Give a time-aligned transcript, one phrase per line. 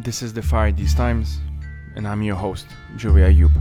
[0.00, 1.38] This is the Fire These Times,
[1.94, 2.66] and I'm your host,
[2.96, 3.52] Joey Ayoub.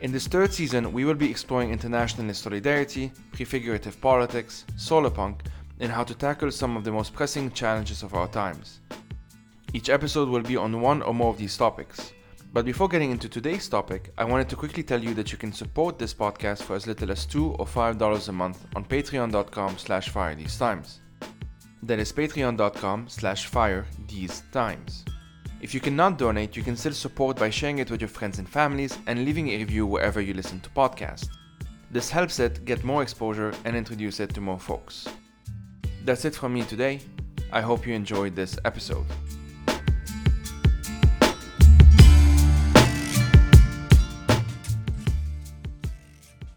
[0.00, 5.40] In this third season, we will be exploring internationalist solidarity, prefigurative politics, solarpunk,
[5.80, 8.80] and how to tackle some of the most pressing challenges of our times.
[9.74, 12.14] Each episode will be on one or more of these topics.
[12.52, 15.52] But before getting into today's topic, I wanted to quickly tell you that you can
[15.52, 20.08] support this podcast for as little as 2 or $5 a month on patreon.com slash
[20.08, 21.00] fire these times.
[21.82, 25.04] That is patreon.com slash fire these times.
[25.60, 28.48] If you cannot donate, you can still support by sharing it with your friends and
[28.48, 31.28] families and leaving a review wherever you listen to podcasts.
[31.90, 35.06] This helps it get more exposure and introduce it to more folks.
[36.04, 37.00] That's it from me today.
[37.52, 39.06] I hope you enjoyed this episode.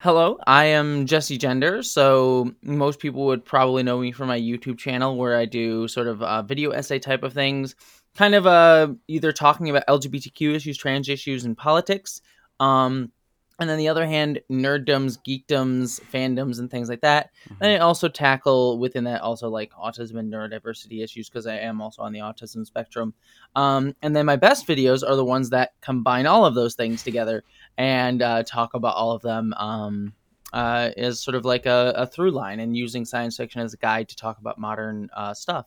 [0.02, 1.84] Hello, I am Jessie Gender.
[1.84, 6.08] So most people would probably know me from my YouTube channel where I do sort
[6.08, 7.76] of uh, video essay type of things,
[8.16, 12.22] kind of uh, either talking about LGBTQ issues, trans issues, and politics.
[12.60, 13.12] Um,
[13.60, 17.30] and then the other hand, nerddoms, geekdoms, fandoms, and things like that.
[17.46, 17.64] Mm-hmm.
[17.64, 21.80] And I also tackle within that also like autism and neurodiversity issues because I am
[21.80, 23.14] also on the autism spectrum.
[23.56, 27.04] Um, and then my best videos are the ones that combine all of those things
[27.04, 27.44] together
[27.78, 30.14] and uh, talk about all of them um,
[30.54, 33.78] uh, as sort of like a, a, through line and using science fiction as a
[33.78, 35.66] guide to talk about modern uh, stuff.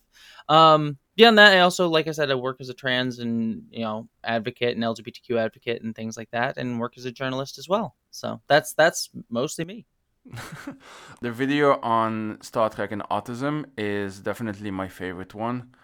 [0.48, 3.80] Um, beyond that, I also, like I said, I work as a trans and you
[3.80, 7.69] know advocate and LGBTQ advocate and things like that, and work as a journalist as
[7.69, 7.96] well.
[8.11, 9.86] So that's that's mostly me.
[11.20, 15.74] the video on Star Trek and autism is definitely my favorite one,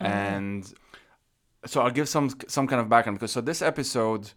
[0.00, 0.06] mm-hmm.
[0.06, 0.74] and
[1.64, 4.32] so I'll give some some kind of background because so this episode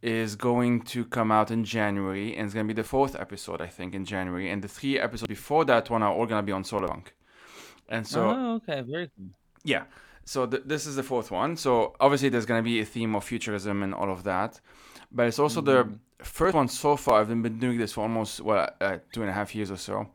[0.00, 3.60] is going to come out in January, and it's going to be the fourth episode,
[3.60, 4.50] I think, in January.
[4.50, 7.08] And the three episodes before that one are all going to be on Solarpunk.
[7.88, 9.26] And so, oh, okay, very cool.
[9.64, 9.84] Yeah.
[10.24, 11.56] So th- this is the fourth one.
[11.56, 14.60] So obviously, there's going to be a theme of futurism and all of that,
[15.10, 15.90] but it's also mm-hmm.
[16.18, 17.20] the first one so far.
[17.20, 20.06] I've been doing this for almost well uh, two and a half years or so.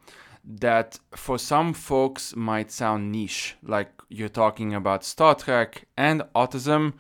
[0.46, 6.94] That for some folks might sound niche, like you're talking about Star Trek and autism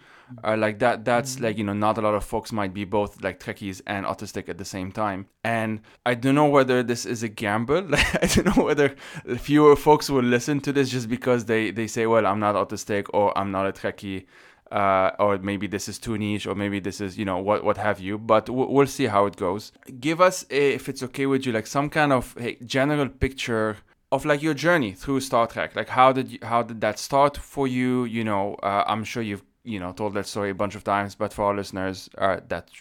[0.43, 1.45] uh, like that that's mm-hmm.
[1.45, 4.49] like you know not a lot of folks might be both like trekkies and autistic
[4.49, 8.27] at the same time and i don't know whether this is a gamble like i
[8.27, 8.95] don't know whether
[9.37, 13.05] fewer folks will listen to this just because they they say well i'm not autistic
[13.13, 14.25] or i'm not a trekkie
[14.71, 17.77] uh, or maybe this is too niche, or maybe this is, you know, what what
[17.77, 18.17] have you.
[18.17, 19.71] But w- we'll see how it goes.
[19.99, 23.77] Give us, a, if it's okay with you, like some kind of hey, general picture
[24.11, 25.75] of like your journey through Star Trek.
[25.75, 28.05] Like how did you, how did that start for you?
[28.05, 31.15] You know, uh, I'm sure you've you know told that story a bunch of times,
[31.15, 32.71] but for our listeners, uh, that's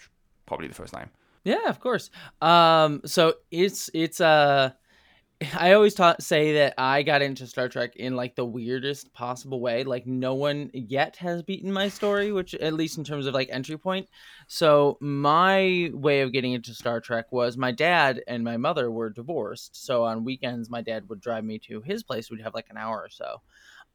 [0.47, 1.10] probably the first time.
[1.44, 2.10] Yeah, of course.
[2.41, 4.70] Um, so it's it's uh
[5.59, 9.60] I always taught say that I got into Star Trek in like the weirdest possible
[9.60, 9.84] way.
[9.84, 13.48] Like no one yet has beaten my story, which at least in terms of like
[13.50, 14.09] entry point.
[14.47, 19.10] So my way of getting into Star Trek was my dad and my mother were
[19.10, 19.84] divorced.
[19.84, 22.31] So on weekends my dad would drive me to his place.
[22.31, 23.41] We'd have like an hour or so.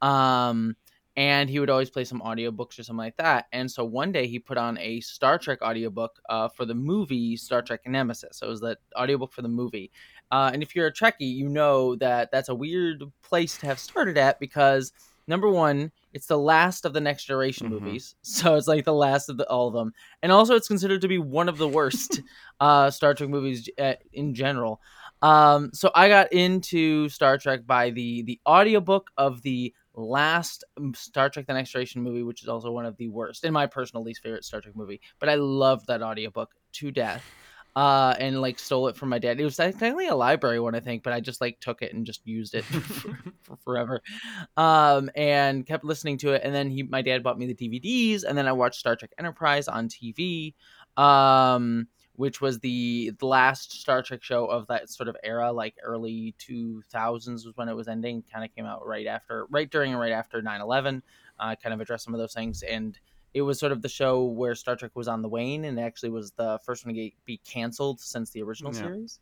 [0.06, 0.76] Um
[1.18, 3.46] and he would always play some audiobooks or something like that.
[3.52, 7.36] And so one day he put on a Star Trek audiobook uh, for the movie
[7.36, 8.36] Star Trek Nemesis.
[8.36, 9.90] So it was the audiobook for the movie.
[10.30, 13.80] Uh, and if you're a Trekkie, you know that that's a weird place to have
[13.80, 14.92] started at because
[15.26, 17.84] number one, it's the last of the Next Generation mm-hmm.
[17.84, 19.92] movies, so it's like the last of the, all of them,
[20.22, 22.22] and also it's considered to be one of the worst
[22.60, 24.80] uh, Star Trek movies uh, in general.
[25.20, 30.94] Um, so I got into Star Trek by the the audiobook of the last um,
[30.94, 33.66] Star Trek The Next Generation movie, which is also one of the worst, in my
[33.66, 35.00] personal least favorite Star Trek movie.
[35.18, 37.24] But I loved that audiobook to death.
[37.76, 39.38] Uh, and like stole it from my dad.
[39.38, 42.04] It was technically a library one, I think, but I just like took it and
[42.04, 44.02] just used it for, for, forever.
[44.56, 46.42] Um, and kept listening to it.
[46.44, 49.12] And then he, my dad bought me the DVDs, and then I watched Star Trek
[49.16, 50.54] Enterprise on TV.
[50.96, 51.86] Um,
[52.18, 56.34] which was the, the last Star Trek show of that sort of era, like early
[56.40, 58.24] 2000s was when it was ending.
[58.32, 61.00] Kind of came out right after, right during and right after 9 11.
[61.38, 62.64] Uh, kind of addressed some of those things.
[62.64, 62.98] And
[63.34, 66.10] it was sort of the show where Star Trek was on the wane and actually
[66.10, 68.80] was the first one to get, be canceled since the original yeah.
[68.80, 69.20] series.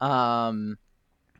[0.00, 0.78] Um,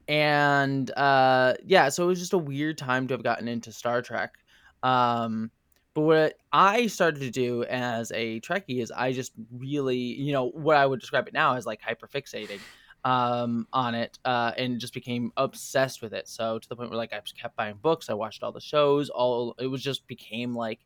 [0.09, 4.03] and uh, yeah, so it was just a weird time to have gotten into Star
[4.03, 4.35] Trek.
[4.83, 5.51] Um,
[5.99, 10.51] but what I started to do as a Trekkie is I just really, you know,
[10.51, 12.61] what I would describe it now as like hyperfixating
[13.03, 16.29] um, on it uh, and just became obsessed with it.
[16.29, 18.61] So to the point where like I just kept buying books, I watched all the
[18.61, 20.79] shows, all it was just became like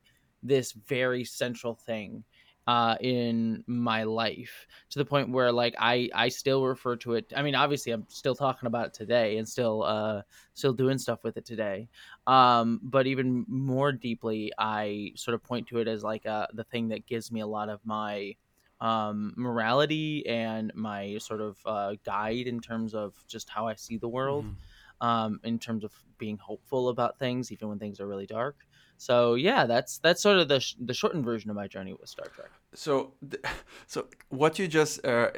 [0.42, 2.24] this very central thing
[2.66, 7.32] uh, in my life to the point where like I I still refer to it.
[7.36, 10.22] I mean, obviously, I'm still talking about it today and still uh
[10.54, 11.88] still doing stuff with it today.
[12.26, 16.64] Um, but even more deeply, I sort of point to it as like uh the
[16.64, 18.36] thing that gives me a lot of my
[18.80, 23.96] um, morality and my sort of uh, guide in terms of just how I see
[23.96, 24.56] the world, Mhm.
[25.00, 28.66] um, in terms of being hopeful about things, even when things are really dark.
[29.02, 32.08] So yeah, that's that's sort of the sh- the shortened version of my journey with
[32.08, 32.50] Star Trek.
[32.72, 33.14] So,
[33.88, 35.30] so what you just uh,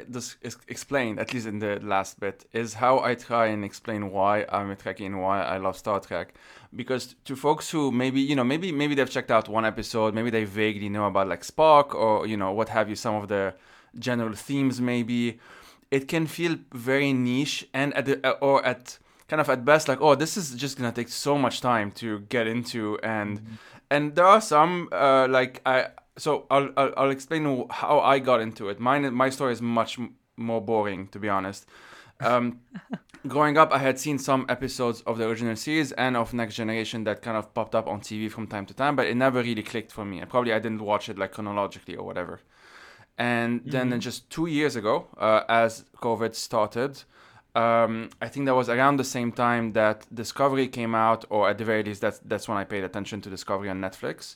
[0.67, 4.69] explained, at least in the last bit, is how I try and explain why I'm
[4.69, 6.35] a Trekkie and why I love Star Trek.
[6.75, 10.29] Because to folks who maybe you know maybe maybe they've checked out one episode, maybe
[10.29, 13.55] they vaguely know about like Spock or you know what have you, some of the
[13.97, 15.39] general themes maybe.
[15.89, 19.99] It can feel very niche and at the, or at kind of at best like
[20.01, 23.41] oh this is just gonna take so much time to get into and
[23.89, 25.87] and there are some uh, like I
[26.17, 28.79] so I'll, I'll I'll explain how I got into it.
[28.79, 31.67] Mine my story is much m- more boring to be honest.
[32.21, 32.61] Um,
[33.27, 37.03] growing up, I had seen some episodes of the original series and of Next Generation
[37.03, 39.63] that kind of popped up on TV from time to time, but it never really
[39.63, 40.19] clicked for me.
[40.19, 42.39] And probably I didn't watch it like chronologically or whatever.
[43.17, 43.99] And then Mhm.
[43.99, 47.03] just two years ago, uh, as COVID started,
[47.55, 51.57] um, I think that was around the same time that Discovery came out, or at
[51.57, 54.35] the very least, that's that's when I paid attention to Discovery on Netflix.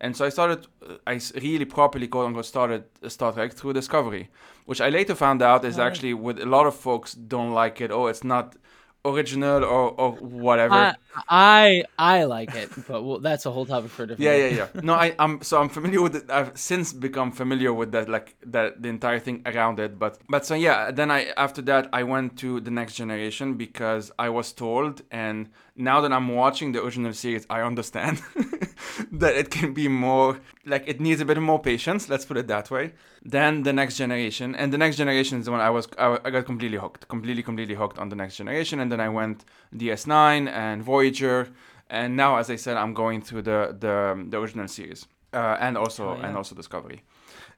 [0.00, 4.30] And so I started, uh, I really properly, quote unquote, started Star Trek through Discovery,
[4.64, 7.90] which I later found out is actually with a lot of folks don't like it.
[7.90, 8.54] Oh, it's not
[9.04, 10.74] original or, or whatever.
[10.74, 10.94] I
[11.28, 14.20] I I like it, but well, that's a whole topic for a different.
[14.20, 14.80] Yeah, yeah, yeah.
[14.82, 16.30] No, I, I'm so I'm familiar with it.
[16.30, 19.98] I've since become familiar with that, like that the entire thing around it.
[19.98, 24.10] But but so yeah, then I after that I went to the next generation because
[24.18, 25.48] I was told, and
[25.78, 28.20] now that I'm watching the original series, I understand
[29.12, 32.08] that it can be more like it needs a bit more patience.
[32.08, 32.92] Let's put it that way.
[33.22, 36.30] Then the next generation, and the next generation is the one I was I, I
[36.30, 39.44] got completely hooked, completely completely hooked on the next generation, and then I went
[39.74, 41.48] DS9 and Voyager
[41.90, 43.96] and now as i said i'm going through the the,
[44.28, 46.26] the original series uh, and also Oh, yeah.
[46.26, 47.02] and also discovery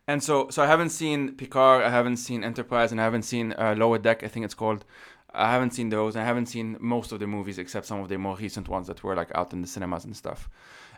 [0.06, 3.52] and so so i haven't seen picard i haven't seen enterprise and i haven't seen
[3.58, 4.84] uh, lower deck i think it's called
[5.35, 8.19] i haven't seen those i haven't seen most of the movies except some of the
[8.19, 10.49] more recent ones that were like out in the cinemas and stuff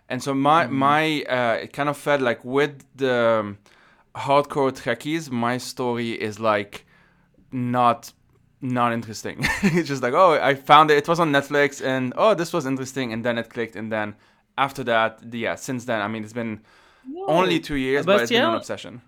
[0.08, 0.70] and so my Mhm.
[0.70, 3.58] my uh, it kind of felt like with the um,
[4.14, 6.84] hardcore trekkies my story is like
[7.50, 8.12] not
[8.60, 9.38] not interesting.
[9.62, 10.96] it's just like, oh, I found it.
[10.96, 14.14] It was on Netflix, and oh, this was interesting, and then it clicked, and then
[14.56, 15.56] after that, yeah.
[15.56, 16.60] Since then, I mean, it's been
[17.26, 19.02] only two years, but, But it's been an obsession.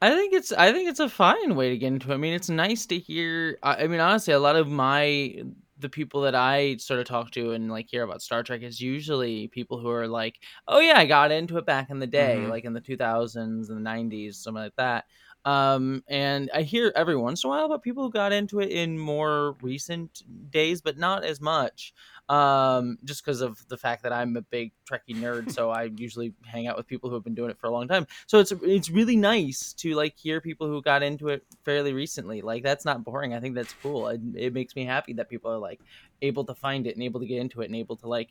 [0.00, 2.14] I think it's I think it's a fine way to get into it.
[2.14, 3.58] I mean, it's nice to hear.
[3.62, 5.42] I, I mean, honestly, a lot of my
[5.80, 8.80] the people that I sort of talk to and like hear about Star Trek is
[8.80, 12.46] usually people who are like, "Oh yeah, I got into it back in the day,
[12.46, 12.48] Mhm.
[12.48, 15.04] like in the 2000s and the 90s, something like that."
[15.48, 18.70] Um, and I hear every once in a while about people who got into it
[18.70, 21.94] in more recent days, but not as much.
[22.28, 26.34] Um, just because of the fact that I'm a big Trekkie nerd, so I usually
[26.44, 28.06] hang out with people who have been doing it for a long time.
[28.26, 32.42] So it's it's really nice to like hear people who got into it fairly recently.
[32.42, 33.32] Like that's not boring.
[33.32, 34.08] I think that's cool.
[34.08, 35.80] It, it makes me happy that people are like
[36.20, 38.28] able to find it and able to get into it and able to like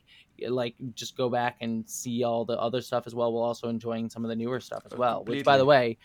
[0.47, 4.11] like just go back and see all the other stuff as well while also enjoying
[4.11, 5.23] some of the newer stuff as Uh, well.
[5.23, 5.97] Which by the way,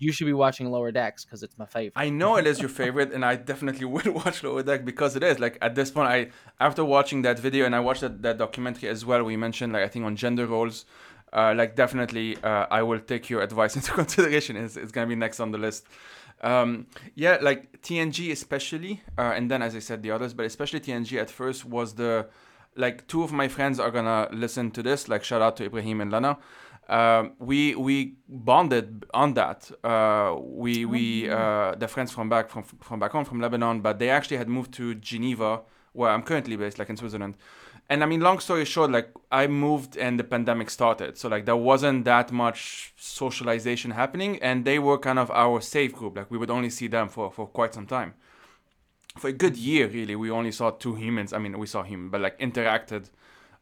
[0.00, 1.92] you should be watching Lower Decks because it's my favorite.
[1.94, 5.22] I know it is your favorite, and I definitely will watch Lower Deck because it
[5.22, 5.38] is.
[5.38, 8.88] Like at this point, I after watching that video and I watched that, that documentary
[8.88, 9.22] as well.
[9.22, 10.86] We mentioned like I think on gender roles.
[11.32, 14.56] Uh, like definitely, uh, I will take your advice into consideration.
[14.56, 15.86] It's, it's gonna be next on the list.
[16.40, 20.80] Um, yeah, like TNG especially, uh, and then as I said the others, but especially
[20.80, 22.26] TNG at first was the
[22.74, 25.08] like two of my friends are gonna listen to this.
[25.08, 26.38] Like shout out to Ibrahim and Lana.
[26.90, 29.70] Um, we we bonded on that.
[29.84, 34.00] Uh, we we uh, the friends from back from from back home from Lebanon, but
[34.00, 35.60] they actually had moved to Geneva,
[35.92, 37.36] where I'm currently based, like in Switzerland.
[37.88, 41.46] And I mean, long story short, like I moved and the pandemic started, so like
[41.46, 46.16] there wasn't that much socialization happening, and they were kind of our safe group.
[46.16, 48.14] Like we would only see them for for quite some time.
[49.16, 51.32] For a good year, really, we only saw two humans.
[51.32, 53.10] I mean, we saw him, but like interacted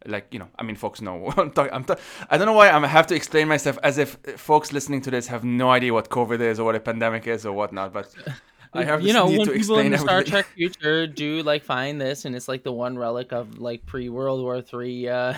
[0.06, 1.96] like you know i mean folks know what i'm talking i'm ta-
[2.30, 5.26] i don't know why i have to explain myself as if folks listening to this
[5.26, 8.14] have no idea what covid is or what a pandemic is or whatnot but
[8.74, 11.64] i have you know when to people in the Star everything Trek future do like
[11.64, 15.34] find this, and it's like the one relic of like pre World War Three, uh,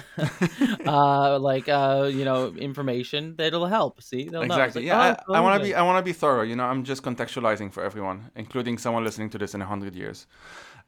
[0.86, 4.02] uh, like uh, you know, information that'll help.
[4.02, 4.54] See, they'll know.
[4.54, 6.56] Exactly like, yeah oh, i, I want to be i want to be thorough you
[6.56, 10.26] know i'm just contextualizing for everyone including someone listening to this in a hundred years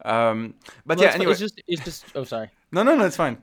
[0.04, 2.04] um but Well, yeah anyway it's just it's just.
[2.16, 2.50] Oh, sorry.
[2.72, 3.38] no no no it's fine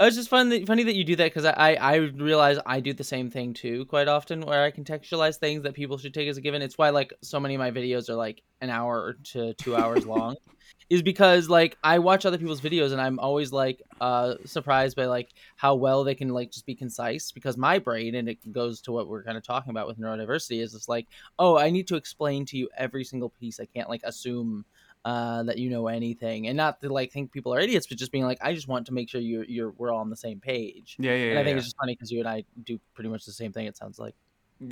[0.00, 2.92] It's just fun that, funny that you do that because I, I realize I do
[2.92, 6.36] the same thing too quite often where I contextualize things that people should take as
[6.36, 6.62] a given.
[6.62, 10.04] It's why like so many of my videos are like an hour to two hours
[10.04, 10.34] long,
[10.90, 15.04] is because like I watch other people's videos and I'm always like uh surprised by
[15.04, 18.80] like how well they can like just be concise because my brain and it goes
[18.82, 21.06] to what we're kind of talking about with neurodiversity is just like
[21.38, 23.60] oh I need to explain to you every single piece.
[23.60, 24.64] I can't like assume
[25.04, 28.12] uh, that you know anything, and not to like think people are idiots, but just
[28.12, 30.40] being like, I just want to make sure you're you're we're all on the same
[30.40, 30.96] page.
[30.98, 31.30] Yeah, yeah.
[31.30, 31.58] And I think yeah.
[31.58, 33.66] it's just funny because you and I do pretty much the same thing.
[33.66, 34.14] It sounds like.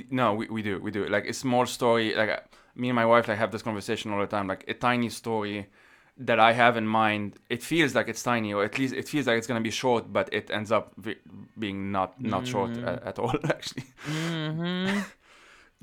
[0.09, 2.15] No, we, we do we do like a small story.
[2.15, 2.39] Like uh,
[2.75, 4.47] me and my wife like have this conversation all the time.
[4.47, 5.67] Like a tiny story
[6.17, 7.37] that I have in mind.
[7.49, 10.11] It feels like it's tiny, or at least it feels like it's gonna be short,
[10.11, 11.17] but it ends up v-
[11.59, 12.87] being not not short Mhm.
[12.87, 13.85] at, at all actually.
[14.07, 14.99] Mm-hmm.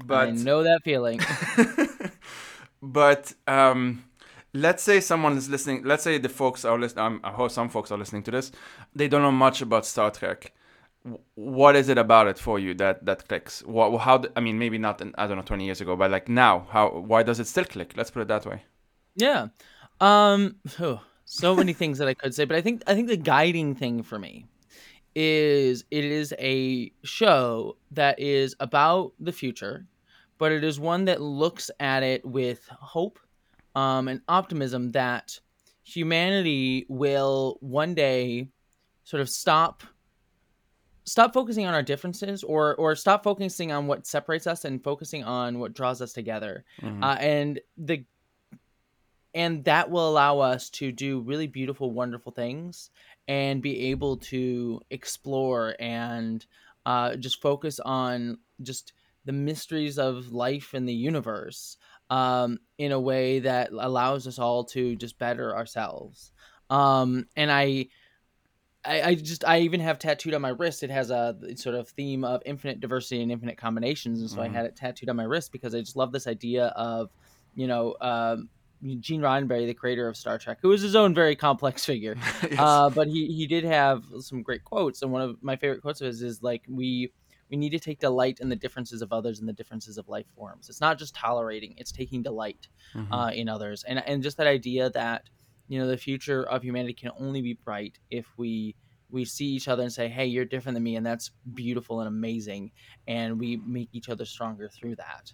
[0.02, 1.20] But I know that feeling.
[2.82, 4.04] but um,
[4.52, 5.84] let's say someone is listening.
[5.84, 7.04] Let's say the folks are listening.
[7.04, 8.52] Um, I hope some folks are listening to this.
[8.94, 10.52] They don't know much about Star Trek.
[11.34, 13.62] What is it about it for you that that clicks?
[13.64, 14.22] What, how?
[14.36, 15.00] I mean, maybe not.
[15.00, 16.90] In, I don't know, twenty years ago, but like now, how?
[16.90, 17.94] Why does it still click?
[17.96, 18.62] Let's put it that way.
[19.16, 19.48] Yeah.
[20.00, 23.16] Um oh, so many things that I could say, but I think I think the
[23.16, 24.46] guiding thing for me
[25.14, 29.86] is it is a show that is about the future,
[30.38, 33.18] but it is one that looks at it with hope
[33.74, 35.38] um and optimism that
[35.82, 38.48] humanity will one day
[39.04, 39.82] sort of stop
[41.04, 45.24] stop focusing on our differences or or stop focusing on what separates us and focusing
[45.24, 47.02] on what draws us together Mhm.
[47.02, 48.04] uh, and the
[49.34, 52.90] and that will allow us to do really beautiful wonderful things
[53.28, 56.46] and be able to explore and
[56.86, 58.92] uh, just focus on just
[59.24, 61.76] the mysteries of life and the universe
[62.10, 66.32] um, in a way that allows us all to just better ourselves
[66.68, 67.86] um, and i
[68.84, 70.82] I, I just I even have tattooed on my wrist.
[70.82, 74.44] It has a sort of theme of infinite diversity and infinite combinations, and so Mhm.
[74.44, 77.10] I had it tattooed on my wrist because I just love this idea of,
[77.54, 78.48] you know, um,
[79.00, 82.16] Gene Roddenberry, the creator of Star Trek, who is his own very complex figure.
[82.50, 82.58] Yes.
[82.58, 86.00] Uh, but he he did have some great quotes, and one of my favorite quotes
[86.00, 87.12] of his is like we
[87.50, 90.26] we need to take delight in the differences of others and the differences of life
[90.34, 90.68] forms.
[90.68, 93.08] It's not just tolerating; it's taking delight Mhm.
[93.12, 95.28] uh, in others, and and just that idea that
[95.68, 98.76] you know the future of humanity can only be bright if we
[99.10, 102.08] we see each other and say, "Hey, you're different than me," and that's beautiful and
[102.08, 102.72] amazing,
[103.06, 105.32] and we make each other stronger through that.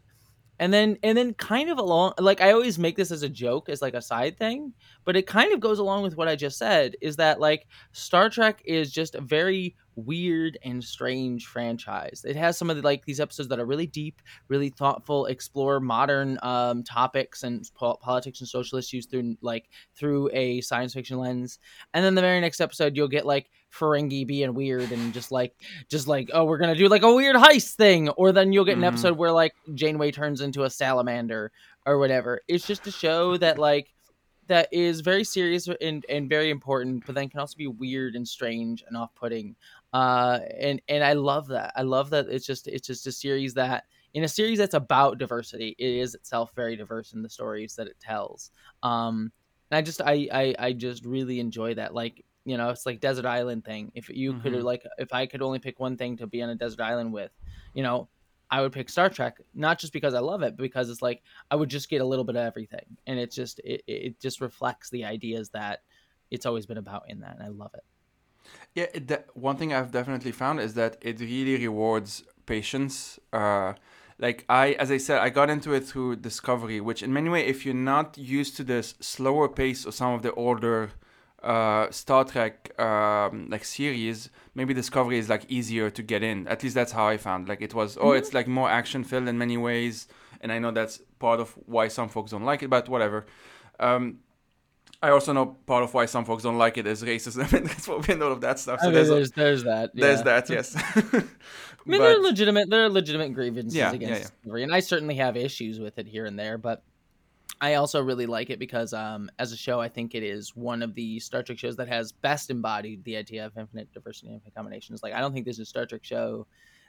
[0.58, 3.68] And then and then kind of along like I always make this as a joke
[3.68, 4.72] as like a side thing,
[5.04, 8.30] but it kind of goes along with what I just said is that like Star
[8.30, 12.24] Trek is just a very weird and strange franchise.
[12.26, 15.80] It has some of the, like these episodes that are really deep, really thoughtful, explore
[15.80, 21.18] modern um, topics and po- politics and social issues through like through a science fiction
[21.18, 21.58] lens.
[21.94, 25.52] And then the very next episode, you'll get like Ferengi being weird and just like
[25.90, 28.76] just like oh we're gonna do like a weird heist thing, or then you'll get
[28.76, 28.88] an Mhm.
[28.88, 31.52] episode where like Janeway turns into a salamander
[31.84, 32.40] or whatever.
[32.48, 33.92] It's just a show that like
[34.48, 38.28] that is very serious and, and very important, but then can also be weird and
[38.28, 39.56] strange and off putting.
[39.92, 41.72] Uh, and and I love that.
[41.76, 45.18] I love that it's just it's just a series that in a series that's about
[45.18, 48.50] diversity, it is itself very diverse in the stories that it tells.
[48.82, 49.32] Um,
[49.70, 51.94] and I just I, I I just really enjoy that.
[51.94, 53.90] Like you know, it's like desert island thing.
[53.94, 54.62] If you could Mhm.
[54.62, 57.32] like if I could only pick one thing to be on a desert island with,
[57.74, 58.08] you know,
[58.50, 61.22] I would pick Star Trek, not just because I love it, but because it's like
[61.50, 64.40] I would just get a little bit of everything, and it's just it, it just
[64.40, 65.80] reflects the ideas that
[66.30, 67.84] it's always been about in that, and I love it.
[68.74, 73.18] Yeah, it, de- one thing I've definitely found is that it really rewards patience.
[73.32, 73.72] Uh,
[74.18, 77.48] like I, as I said, I got into it through Discovery, which in many ways,
[77.48, 80.90] if you're not used to this slower pace of some of the older
[81.42, 86.48] uh, Star Trek um, like series, maybe Discovery is like easier to get in.
[86.48, 87.48] At least that's how I found.
[87.48, 90.08] Like it was, oh, it's like more action filled in many ways,
[90.40, 93.26] and I know that's part of why some folks don't like it, but whatever.
[93.78, 94.20] Um,
[95.02, 98.10] I also know part of why some folks don't like it is racism and transphobia
[98.14, 98.80] and all of that stuff.
[98.80, 99.90] So I mean, there's, there's there's that.
[99.94, 100.74] there's that, yes.
[100.96, 104.28] I mean, there are legitimate there are legitimate grievances Yeah, yeah, against yeah.
[104.28, 106.82] Discovery, and I certainly have issues with it here and there, but
[107.60, 110.82] I also really like it because um, as a show, I think it is one
[110.82, 114.34] of the Star Trek shows that has best embodied the idea of infinite diversity and
[114.34, 115.02] infinite combinations.
[115.02, 116.46] Like, I don't think there's a Star Trek show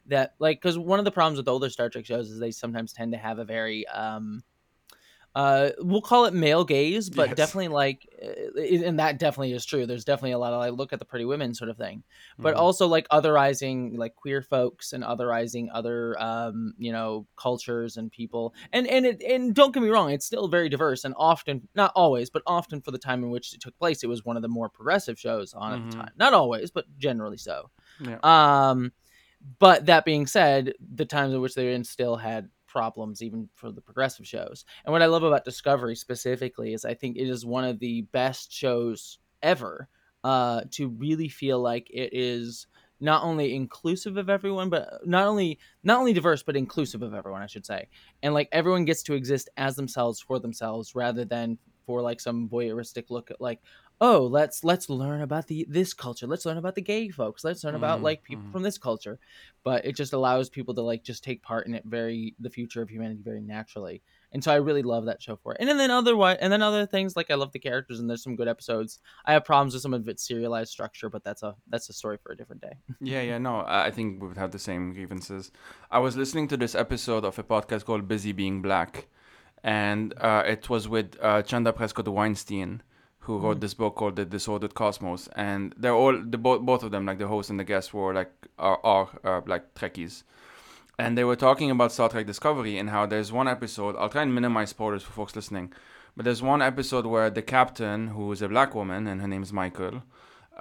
[0.07, 2.91] that like because one of the problems with older Star Trek shows is they sometimes
[2.91, 4.43] tend to have a very um,
[5.37, 7.37] uh, we'll call it male gaze, but Yes.
[7.37, 9.85] definitely like uh, and that definitely is true.
[9.85, 12.03] There's definitely a lot of like look at the pretty women sort of thing,
[12.39, 12.59] but Mhm.
[12.59, 18.55] also like otherizing like queer folks and otherizing other um you know cultures and people.
[18.73, 21.91] And and it and don't get me wrong, it's still very diverse and often not
[21.95, 24.41] always, but often for the time in which it took place, it was one of
[24.41, 25.91] the more progressive shows on at Mhm.
[25.91, 26.11] the time.
[26.17, 27.69] Not always, but generally so.
[27.99, 28.17] Yeah.
[28.23, 28.91] Um,
[29.59, 33.49] but that being said, the times in which they were in still had problems, even
[33.55, 34.65] for the progressive shows.
[34.85, 38.01] And what I love about Discovery specifically is I think it is one of the
[38.01, 39.87] best shows ever
[40.23, 42.67] uh, to really feel like it is
[42.99, 47.41] not only inclusive of everyone, but not only not only diverse, but inclusive of everyone,
[47.41, 47.87] I should say.
[48.23, 51.57] And like everyone gets to exist as themselves for themselves, rather than
[51.87, 53.59] for like some voyeuristic look at like
[53.99, 56.27] oh let's let's learn about the this culture.
[56.27, 57.43] Let's learn about the gay folks.
[57.43, 58.51] Let's learn about Mhm, like people mhm.
[58.51, 59.17] from this culture.
[59.63, 62.81] But it just allows people to like just take part in it very the future
[62.83, 64.03] of humanity very naturally.
[64.33, 65.57] And so i really love that show for it.
[65.61, 68.35] And then otherwise and then other things like i love the characters and there's some
[68.35, 68.99] good episodes.
[69.25, 72.17] I have problems with some of its serialized structure but that's a that's a story
[72.21, 72.75] for a different day.
[73.13, 75.51] Yeah, yeah, no, I I think we would have the same grievances.
[75.89, 79.07] I was listening to this episode of a podcast called Busy Being Black,
[79.67, 82.71] and uh, it was with uh, Chanda Prescod-Weinstein,
[83.25, 83.61] who wrote Mhm.
[83.65, 87.19] this book called The Disordered Cosmos, and they're all the bo- both of them, like
[87.23, 90.23] the host and the guest, were like are, are uh, like Trekkies,
[90.97, 93.93] and they were talking about Star Trek Discovery and how there's one episode.
[93.99, 95.67] I'll try and minimize spoilers for folks listening,
[96.15, 99.43] but there's one episode where the captain, who is a black woman, and her name
[99.43, 99.97] is Michael,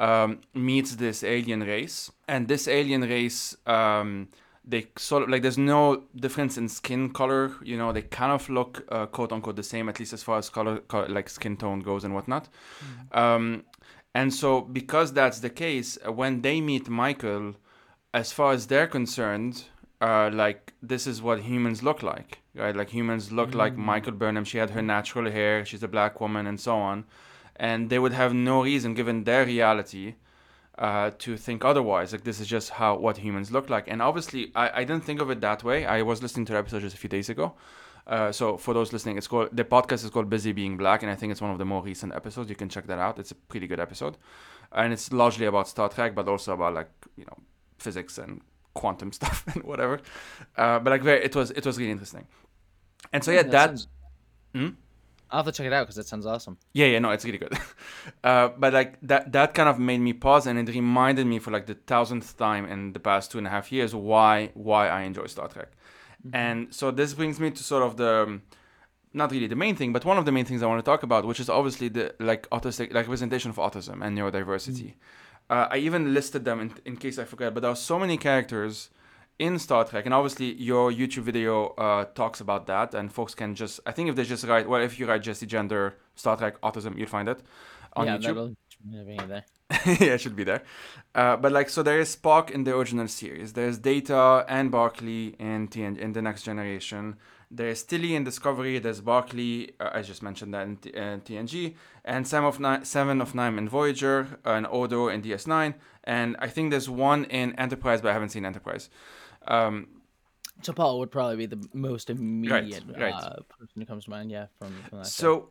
[0.09, 4.29] um, meets this alien race, and this alien race, um,
[4.67, 7.53] they sort of like there's no difference in skin color.
[7.63, 10.39] You know, they kind of look uh, quote unquote the same, at least as far
[10.39, 12.49] as color, color like skin tone goes and whatnot.
[13.13, 13.65] Um,
[14.15, 17.55] and so, because that's the case, uh, when they meet Michael,
[18.15, 19.65] as far as they're concerned,
[20.01, 22.75] uh, like this is what humans look like, right?
[22.75, 23.79] Like humans look like Mm.
[23.79, 24.45] Michael Burnham.
[24.45, 25.65] She had her natural hair.
[25.65, 27.05] She's a black woman, and so on.
[27.57, 30.15] And they would have no reason, given their reality,
[30.79, 32.13] uh, to think otherwise.
[32.13, 33.89] Like this is just how what humans look like.
[33.89, 35.87] And obviously, I, I didn't think of it that way.
[35.87, 37.55] I was listening to the episode just a few days ago.
[38.07, 41.11] Uh, so for those listening, it's called the podcast is called Busy Being Black, and
[41.11, 42.49] I think it's one of the more recent episodes.
[42.49, 43.19] You can check that out.
[43.19, 44.17] It's a pretty good episode,
[44.71, 47.37] and it's largely about Star Trek, but also about like you know
[47.79, 48.43] physics and
[48.75, 50.01] quantum stuff and whatever.
[50.57, 52.27] Uh, but like very, it was it was really interesting.
[53.13, 53.89] And so yeah, that, sounds-
[54.55, 54.69] Hmm?
[55.31, 57.39] I'll have to check it out because that sounds awesome yeah yeah no it's really
[57.39, 57.59] good.
[58.25, 61.51] uh, but like that that kind of made me pause, and it reminded me for
[61.51, 65.03] like the thousandth time in the past two and a half years why why I
[65.03, 65.71] enjoy Star Trek.
[66.33, 68.43] And so this brings me to sort of the um,
[69.13, 71.03] not really the main thing, but one of the main things I want to talk
[71.03, 74.95] about, which is obviously the like autistic like representation of autism and neurodiversity.
[75.49, 78.17] Uh, I even listed them in, in case I forget, but there are so many
[78.17, 78.91] characters
[79.39, 83.55] in Star Trek, and obviously your YouTube video uh, talks about that, and folks can
[83.55, 86.61] just I think if they just write well, if you write Jessie Gender Star Trek
[86.63, 87.41] autism, you'll find it
[87.95, 88.57] on yeah YouTube.
[89.87, 90.63] yeah, it should be there.
[91.15, 93.53] Uh, but like, so there is Spock in the original series.
[93.55, 97.17] There's Data and Barclay in TN- in the Next Generation.
[97.51, 98.79] There's Tilly in Discovery.
[98.79, 102.85] There's Barclay, uh, I just mentioned that in, T- uh, TNG, and Seven of Nine,
[102.85, 107.25] Seven of Nine in Voyager, uh, and Odo in DS9, and I think there's one
[107.25, 108.89] in Enterprise, but I haven't seen Enterprise.
[109.49, 109.89] Um,
[110.63, 113.15] T'Pol would probably be the most immediate right.
[113.15, 114.31] Uh, person who comes to mind.
[114.31, 115.07] Yeah, from, from that.
[115.07, 115.11] show.
[115.11, 115.49] So,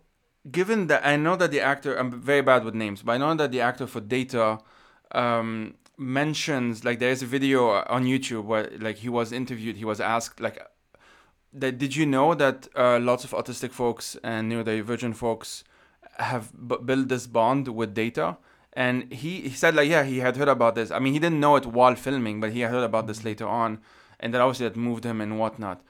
[0.51, 3.35] given that I know that the actor, I'm very bad with names, but I know
[3.35, 4.59] that the actor for Data
[5.11, 9.99] um, mentions like there's a video on YouTube where like he was interviewed, he was
[9.99, 10.59] asked like,
[11.53, 15.63] that did you know that uh, lots of autistic folks and neurodivergent folks
[16.17, 18.37] have b- built this bond with Data?
[18.75, 20.91] And he, he said like yeah he had heard about this.
[20.91, 23.79] I mean he didn't know it while filming, but he heard about this later on,
[24.19, 25.81] and that obviously that moved him and whatnot.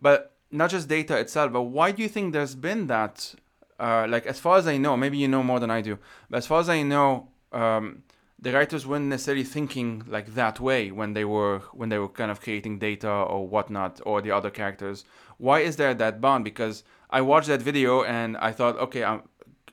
[0.00, 3.34] But not just Data itself, but why do you think there's been that
[3.78, 5.98] uh, like as far as I know, maybe you know more than I do,
[6.28, 8.02] but as far as I know, um,
[8.38, 12.30] the writers weren't necessarily thinking like that way when they were when they were kind
[12.30, 15.04] of creating data or whatnot or the other characters.
[15.36, 16.44] Why is there that bond?
[16.44, 19.22] Because I watched that video and I thought, okay, I'm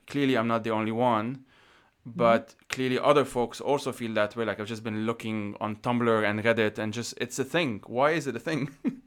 [0.05, 1.45] clearly I'm not the only one,
[2.15, 4.45] but clearly other folks also feel that way.
[4.45, 7.81] Like I've just been looking on Tumblr and Reddit and just it's a thing.
[7.87, 8.69] Why is it a thing?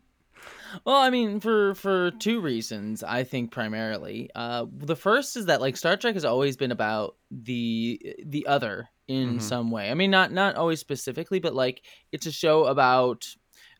[0.86, 4.30] Well, I mean, for for two reasons, I think primarily.
[4.36, 8.88] Uh, the first is that like Star Trek has always been about the the other
[9.08, 9.42] in Mhm.
[9.42, 9.90] some way.
[9.90, 11.82] I mean, not not always specifically, but like
[12.12, 13.26] it's a show about,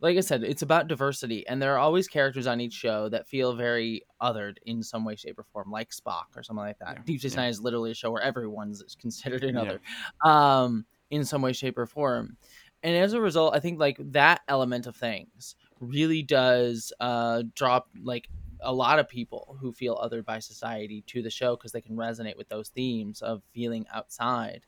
[0.00, 3.26] like I said, it's about diversity, and there are always characters on each show that
[3.26, 6.96] feel very othered in some way, shape, or form, like Spock or something like that.
[6.96, 7.40] Yeah, Deep Space yeah.
[7.42, 9.76] Nine is literally a show where everyone's considered an Yeah.
[10.24, 12.36] um, in some way, shape, or form.
[12.82, 17.88] And as a result, I think like that element of things really does uh drop
[18.02, 18.28] like
[18.62, 21.96] a lot of people who feel othered by society to the show because they can
[21.96, 24.66] resonate with those themes of feeling outside.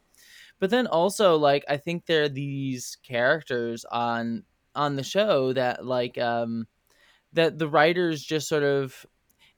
[0.59, 5.85] But then also like I think there are these characters on on the show that
[5.85, 6.67] like um
[7.33, 9.07] that the writers just sort of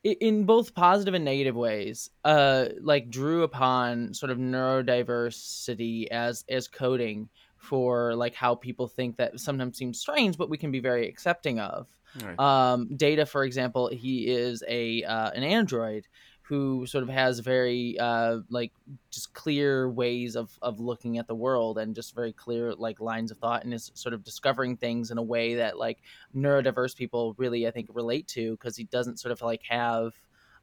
[0.03, 6.69] in both positive and negative ways uh like drew upon sort of neurodiversity as as
[6.69, 11.09] coding for like how people think that sometimes seems strange but we can be very
[11.09, 11.89] accepting of
[12.23, 12.39] right.
[12.39, 16.07] um data for example he is a uh, an android
[16.47, 18.71] who sort of has very uh, like
[19.11, 23.31] just clear ways of, of looking at the world and just very clear like lines
[23.31, 26.03] of thought and is sort of discovering things in a way that like
[26.37, 30.13] neurodiverse people really I think relate to because he doesn't sort of like have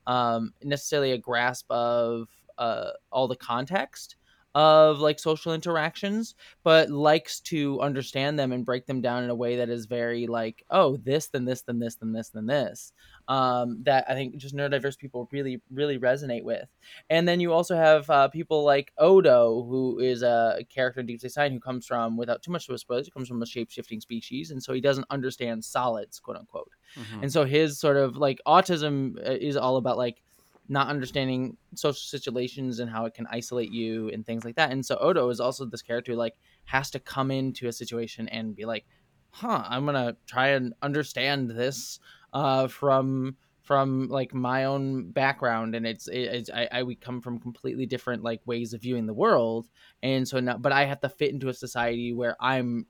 [0.06, 4.18] um, necessarily a grasp of uh, all the context
[4.54, 9.36] of like social interactions but likes to understand them and break them down in a
[9.36, 12.92] way that is very like oh this then this then this then this then this
[13.30, 16.68] um, that i think just neurodiverse people really really resonate with
[17.10, 21.20] and then you also have uh, people like odo who is a character in deep
[21.20, 23.46] space nine who comes from without too much of a spoiler he comes from a
[23.46, 27.24] shape-shifting species and so he doesn't understand solids quote unquote mm-hmm.
[27.24, 30.22] and so his sort of like autism uh, is all about like
[30.68, 34.72] not understanding social situations and how it can isolate you and things like that.
[34.72, 38.28] And so Odo is also this character who like has to come into a situation
[38.30, 38.86] and be like,
[39.32, 42.00] "Huh, I'm gonna try and understand this
[42.34, 47.40] uh, from from like my own background." And it's, it's I, I we come from
[47.40, 49.70] completely different like ways of viewing the world,
[50.04, 52.86] and so now, but I have to fit into a society where I'm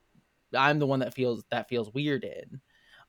[0.54, 2.60] I'm the one that feels that feels weird in.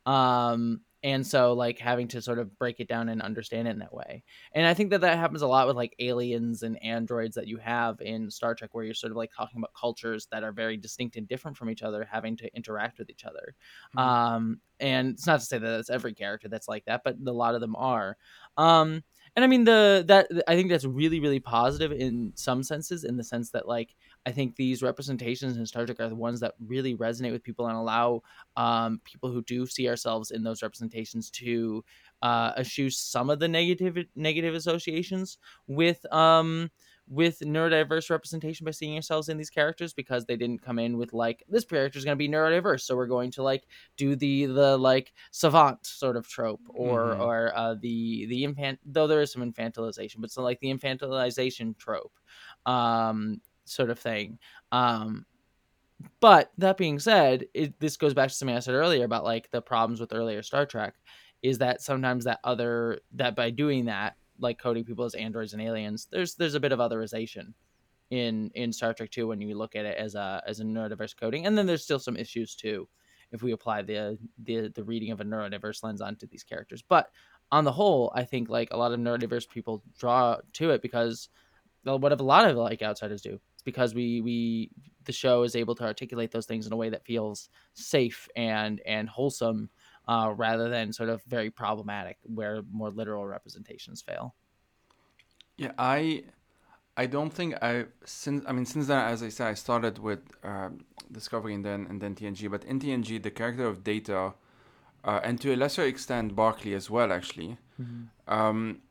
[0.06, 3.80] Um, and so like having to sort of break it down and understand it in
[3.80, 4.24] that way.
[4.54, 7.58] And i think that that happens a lot with like aliens and androids that you
[7.58, 10.78] have in star trek where you're sort of like talking about cultures that are very
[10.78, 13.56] distinct and different from each other having to interact with each other.
[13.98, 14.00] Mm-hmm.
[14.00, 17.32] um and it's not to say that that's every character that's like that but a
[17.32, 18.18] lot of them are.
[18.58, 19.04] Um
[19.36, 23.18] and I mean the that I think that's really really positive in some senses in
[23.18, 26.54] the sense that like I think these representations in Star Trek are the ones that
[26.66, 28.22] really resonate with people and allow
[28.56, 31.84] um, people who do see ourselves in those representations to
[32.22, 36.72] uh, eschew some of the negative negative associations with um,
[37.10, 41.12] with neurodiverse representation by seeing ourselves in these characters because they didn't come in with
[41.12, 44.46] like this character is going to be neurodiverse so we're going to like do the
[44.46, 47.22] the like savant sort of trope or mm-hmm.
[47.22, 51.78] or uh, the the infant though there is some infantilization but so like the infantilization
[51.78, 52.14] trope
[52.66, 54.38] um sort of thing
[54.72, 55.26] um
[56.20, 59.50] but that being said it, this goes back to something i said earlier about like
[59.52, 60.96] the problems with earlier star trek
[61.42, 65.62] is that sometimes that other that by doing that like coding people as androids and
[65.62, 67.54] aliens, there's there's a bit of otherization
[68.10, 71.16] in in Star Trek 2 when you look at it as a as a neurodiverse
[71.20, 72.88] coding, and then there's still some issues too
[73.32, 76.84] if we apply the the the reading of a neurodiverse lens onto these characters.
[76.88, 77.10] But
[77.52, 81.30] on the whole, I think like a lot of neurodiverse people draw to it because
[81.84, 83.40] what a lot of like outsiders do.
[83.64, 84.72] Because we we
[85.06, 88.82] the show is able to articulate those things in a way that feels safe and
[88.86, 89.70] and wholesome
[90.08, 94.36] uh, rather than sort of very problematic where more literal representations fail.
[95.58, 96.24] Yeah, I
[96.98, 100.20] I don't think I since I mean since then as I said I started with
[100.44, 100.70] uh,
[101.12, 104.34] Discovery and then and then TNG, but in TNG the character of Data
[105.04, 107.58] uh, and to a lesser extent Barclay as well actually.
[107.82, 108.34] Mm-hmm.
[108.34, 108.82] Um,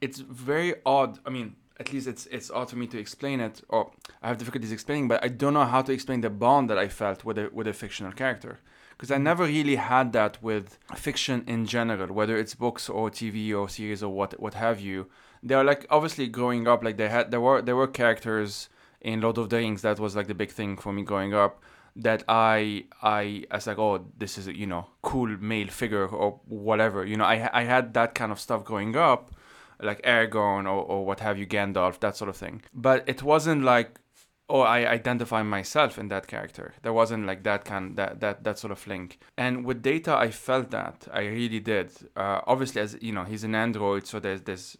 [0.00, 1.18] it's very odd.
[1.26, 3.90] I mean, at least it's it's odd for me to explain it, or
[4.22, 6.88] I have difficulties explaining, but I don't know how to explain the bond that I
[6.88, 8.60] felt with a with a fictional character.
[8.96, 9.22] Because I mm.
[9.22, 14.02] never really had that with fiction in general, whether it's books or TV or series
[14.02, 15.06] or what what have you.
[15.40, 18.68] They're like obviously growing up, like they had there were there were characters
[19.00, 21.62] in Lord of the Rings that was like the big thing for me growing up
[21.94, 26.40] that I I as like oh this is a, you know cool male figure or
[26.46, 29.32] whatever you know I I had that kind of stuff growing up
[29.80, 33.62] like Aragorn or, or what have you Gandalf that sort of thing but it wasn't
[33.62, 34.00] like
[34.48, 36.74] oh I identify myself in that character.
[36.82, 39.18] There wasn't like that kind that that that sort of link.
[39.36, 41.90] And with Data, I felt that I really did.
[42.16, 44.76] Uh, obviously, as you know, he's an android, so there's this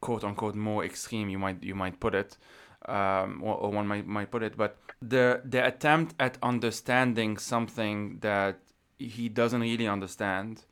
[0.00, 2.36] quote unquote more extreme you might you might put it,
[2.88, 4.56] um, or, or one might might put it.
[4.56, 8.58] But the the attempt at understanding something that
[8.98, 10.64] he doesn't really understand,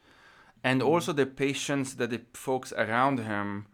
[0.62, 3.66] and also the patience that the folks around him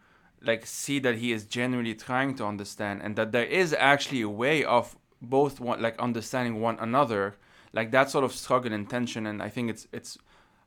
[0.43, 4.29] like see that he is genuinely trying to understand and that there is actually a
[4.29, 7.37] way of both one like understanding one another
[7.73, 10.19] like that sort of struggle and tension and i think it's it's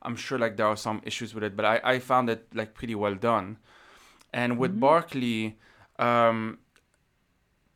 [0.02, 2.74] i'm sure like there are some issues with it but i i found it like
[2.74, 3.58] pretty well done
[4.34, 4.80] and with mm-hmm.
[4.82, 5.56] barclay
[6.00, 6.58] um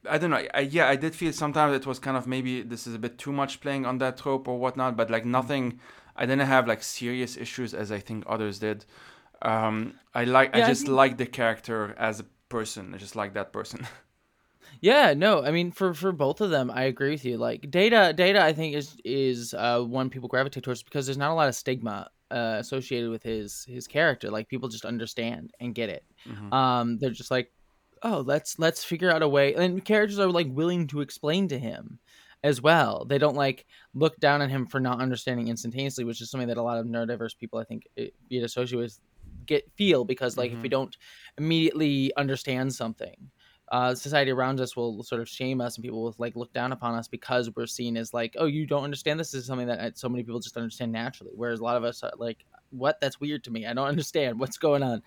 [0.10, 0.45] I don't know.
[0.53, 3.17] I, yeah, I did feel sometimes it was kind of maybe this is a bit
[3.17, 5.79] too much playing on that trope or whatnot, but like nothing.
[6.15, 8.86] I didn't have like serious issues as I think others did.
[9.41, 10.52] Um, I like.
[10.56, 12.93] Yeah, I I just think- like the character as a person.
[12.93, 13.88] I just like that person.
[14.82, 17.38] Yeah, no, I mean for for both of them, I agree with you.
[17.38, 21.32] Like data, data, I think is is uh, one people gravitate towards because there's not
[21.32, 24.30] a lot of stigma uh, associated with his his character.
[24.30, 26.04] Like people just understand and get it.
[26.28, 26.52] Mhm.
[26.52, 27.54] Um, they're just like,
[28.02, 29.54] oh, let's let's figure out a way.
[29.54, 31.99] And characters are like willing to explain to him
[32.43, 33.06] as well.
[33.06, 36.58] They don't like look down on him for not understanding instantaneously, which is something that
[36.58, 38.99] a lot of neurodiverse people, I think, it, be it associated with,
[39.45, 40.95] get feel because like if we don't
[41.38, 43.29] immediately understand something
[43.73, 46.71] uh, society around us will sort of shame us and people will like look down
[46.71, 49.65] upon us because we're seen as like oh you don't understand this, this is something
[49.65, 51.32] that uh, so many people just understand naturally.
[51.36, 52.99] Whereas a lot of us are like what?
[53.01, 53.65] That's weird to me.
[53.65, 55.01] I don't understand what's going on.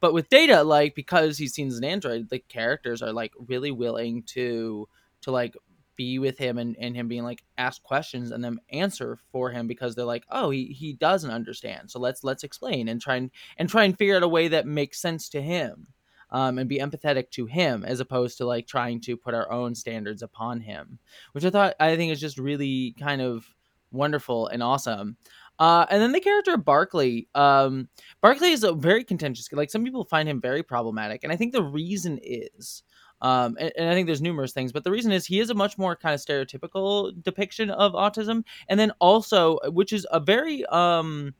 [0.00, 3.70] But with data like because he's seen as an android the characters are like really
[3.70, 4.86] willing to
[5.22, 5.56] to like
[6.00, 9.66] be with him and, and him being like ask questions and then answer for him
[9.66, 13.30] because they're like oh he, he doesn't understand so let's let's explain and try and
[13.58, 15.86] and try and figure out a way that makes sense to him
[16.30, 19.74] um, and be empathetic to him as opposed to like trying to put our own
[19.74, 20.98] standards upon him,
[21.32, 23.46] which I thought I think is just really kind of
[23.92, 25.18] wonderful and awesome.
[25.58, 27.88] Uh, and then the character of Barclay, um,
[28.22, 29.52] Barclay is a very contentious.
[29.52, 32.82] Like some people find him very problematic, and I think the reason is,
[33.22, 35.54] um, and, and I think there's numerous things, but the reason is he is a
[35.54, 40.64] much more kind of stereotypical depiction of autism, and then also, which is a very
[40.66, 41.34] um,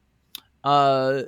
[0.65, 1.23] uh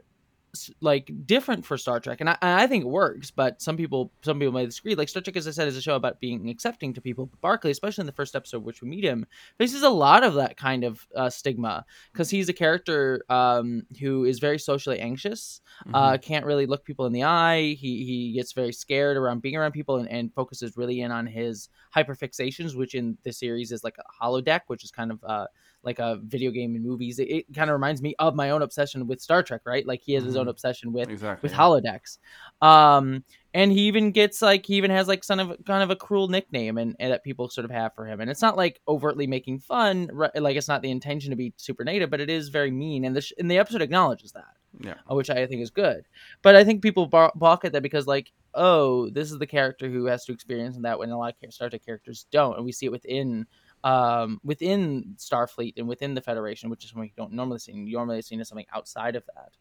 [0.81, 3.31] like different for Star Trek, and I, I think it works.
[3.31, 4.95] But some people, some people may disagree.
[4.95, 7.27] Like Star Trek, as I said, is a show about being accepting to people.
[7.27, 9.27] But Barclay, especially in the first episode, which we meet him,
[9.59, 14.25] faces a lot of that kind of uh, stigma because he's a character um, who
[14.25, 15.61] is very socially anxious,
[15.95, 17.75] uh, can't really look people in the eye.
[17.79, 21.27] He he gets very scared around being around people, and, and focuses really in on
[21.27, 25.47] his hyperfixations, which in the series is like a holodeck, which is kind of uh,
[25.85, 27.18] like a video game and movies.
[27.18, 29.87] It, it kind of reminds me of my own obsession with Star Trek, right?
[29.87, 30.51] Like he has his own Mhm.
[30.51, 31.49] obsession with exactly.
[31.49, 32.18] with holodecks.
[32.61, 35.97] Um, and he even gets like he even has like kind of kind of a
[35.97, 38.21] cruel nickname and, and that people sort of have for him.
[38.21, 40.31] And it's not like overtly making fun, right?
[40.40, 43.05] like it's not the intention to be super native, but it is very mean.
[43.05, 44.95] And the sh- and the episode acknowledges that Yeah.
[45.11, 46.05] uh, which I think is good.
[46.42, 49.88] But I think people bar- balk at that because, like, oh, this is the character
[49.90, 52.73] who has to experience that when a lot of Star Trek characters don't, and we
[52.73, 53.47] see it within
[53.85, 57.73] um within Starfleet and within the Federation, which is something you don't normally see.
[57.73, 59.53] You normally see as something outside of that.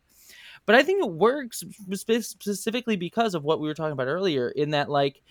[0.66, 4.50] But I think it works spe- specifically because of what we were talking about earlier,
[4.50, 5.22] in that like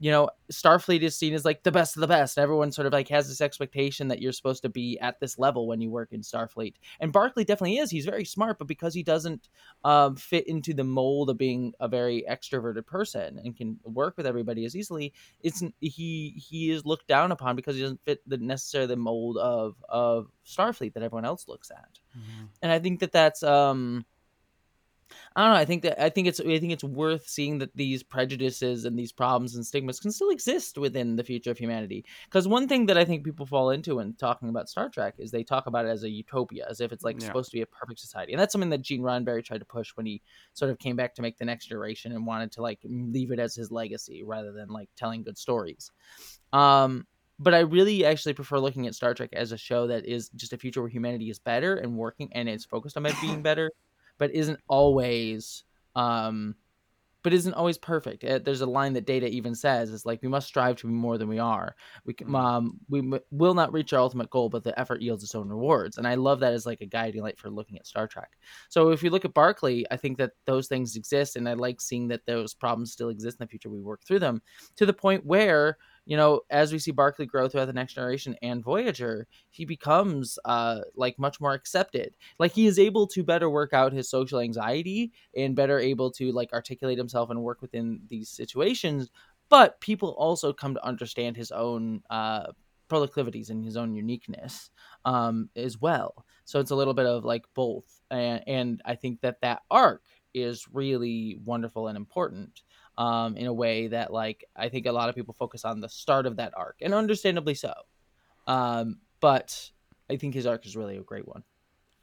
[0.00, 2.38] you know, Starfleet is seen as like the best of the best.
[2.38, 5.66] Everyone sort of like has this expectation that you're supposed to be at this level
[5.66, 6.74] when you work in Starfleet.
[7.00, 7.90] And Barclay definitely is.
[7.90, 9.48] He's very smart, but because he doesn't
[9.84, 14.26] um, fit into the mold of being a very extroverted person and can work with
[14.26, 18.38] everybody as easily, it's he he is looked down upon because he doesn't fit the
[18.38, 21.98] necessarily the mold of of Starfleet that everyone else looks at.
[22.16, 22.48] Mhm.
[22.62, 24.06] And I think that that's um
[25.36, 25.58] I don't know.
[25.60, 28.98] I think that I think it's I think it's worth seeing that these prejudices and
[28.98, 32.04] these problems and stigmas can still exist within the future of humanity.
[32.24, 35.30] Because one thing that I think people fall into when talking about Star Trek is
[35.30, 37.22] they talk about it as a utopia, as if it's like Yeah.
[37.22, 39.90] supposed to be a perfect society, and that's something that Gene Roddenberry tried to push
[39.96, 40.20] when he
[40.52, 43.38] sort of came back to make the next generation and wanted to like leave it
[43.38, 45.90] as his legacy rather than like telling good stories.
[46.52, 47.06] Um,
[47.38, 50.52] but I really actually prefer looking at Star Trek as a show that is just
[50.52, 53.70] a future where humanity is better and working and it's focused on it being better,
[54.18, 55.64] but isn't always
[55.96, 56.54] um
[57.24, 58.22] but isn't always perfect.
[58.22, 60.92] Uh, There's a line that Data even says is like we must strive to be
[60.92, 61.74] more than we are.
[62.06, 62.34] We Mhm.
[62.34, 65.48] um we m- will not reach our ultimate goal, but the effort yields its own
[65.48, 65.98] rewards.
[65.98, 68.38] And I love that as like a guiding light for looking at Star Trek.
[68.68, 71.80] So if you look at Barclay, I think that those things exist, and I like
[71.80, 73.68] seeing that those problems still exist in the future.
[73.68, 74.40] We work through them
[74.76, 75.76] to the point where
[76.08, 80.38] you know, as we see Barclay grow throughout the next generation and Voyager, he becomes
[80.44, 82.16] uh like much more accepted.
[82.40, 86.32] Like he is able to better work out his social anxiety and better able to
[86.32, 89.10] like articulate himself and work within these situations.
[89.50, 92.52] But people also come to understand his own uh
[92.88, 94.70] proclivities and his own uniqueness
[95.04, 96.24] um as well.
[96.46, 98.00] So it's a little bit of like both.
[98.10, 100.02] And and I think that that arc
[100.34, 102.62] is really wonderful and important
[102.98, 105.88] um, in a way that like I think a lot of people focus on the
[105.88, 107.72] start of that arc, and understandably so.
[108.46, 109.70] Um, but
[110.10, 111.44] I think his arc is really a great one.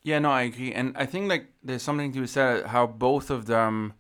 [0.01, 3.29] Yeah, no, I agree, and I think like there's something to be said how both
[3.29, 3.93] of them,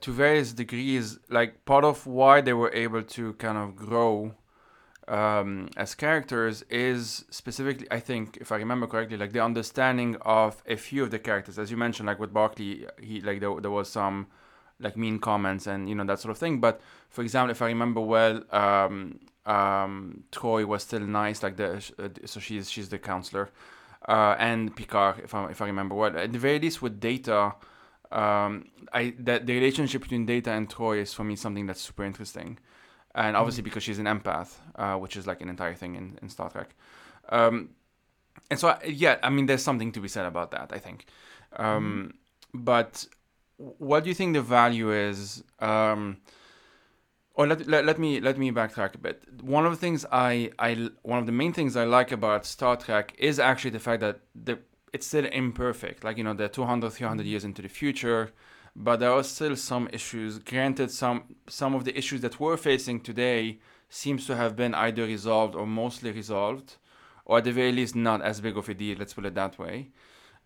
[0.00, 4.34] to various degrees, like part of why they were able to kind of grow
[5.08, 10.62] um, as characters is specifically, I think, if I remember correctly, like the understanding of
[10.66, 13.70] a few of the characters, as you mentioned, like with Barclay, he like there, there
[13.70, 14.26] was some
[14.80, 16.60] like mean comments and you know that sort of thing.
[16.60, 21.76] But for example, if I remember well, um, um, Troi was still nice, like the
[21.98, 23.50] uh, so she's she's the counselor
[24.08, 26.16] uh, and Picard, if I if I remember well.
[26.16, 27.54] At the very least, with Data,
[28.10, 32.04] um, I that the relationship between Data and Troi is for me something that's super
[32.04, 32.58] interesting,
[33.14, 33.66] and obviously mm.
[33.66, 36.74] because she's an empath, uh, which is like an entire thing in, in Star Trek.
[37.28, 37.70] Um,
[38.50, 40.70] and so yeah, I mean, there's something to be said about that.
[40.72, 41.06] I think,
[41.56, 42.62] um, mm.
[42.64, 43.06] but
[43.78, 45.44] what do you think the value is?
[45.58, 46.18] Um,
[47.34, 49.22] or let, let, let me let me backtrack a bit.
[49.42, 52.76] One of the things I, I one of the main things I like about Star
[52.76, 54.58] Trek is actually the fact that the
[54.92, 56.04] it's still imperfect.
[56.04, 58.32] Like you know, they're 200, 300 years into the future,
[58.74, 60.38] but there are still some issues.
[60.38, 65.04] Granted, some some of the issues that we're facing today seems to have been either
[65.04, 66.76] resolved or mostly resolved,
[67.24, 68.96] or at the very least not as big of a deal.
[68.98, 69.90] Let's put it that way.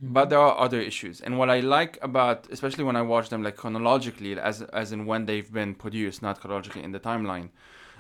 [0.00, 3.42] But there are other issues, and what I like about, especially when I watch them
[3.42, 7.50] like chronologically, as as in when they've been produced, not chronologically in the timeline,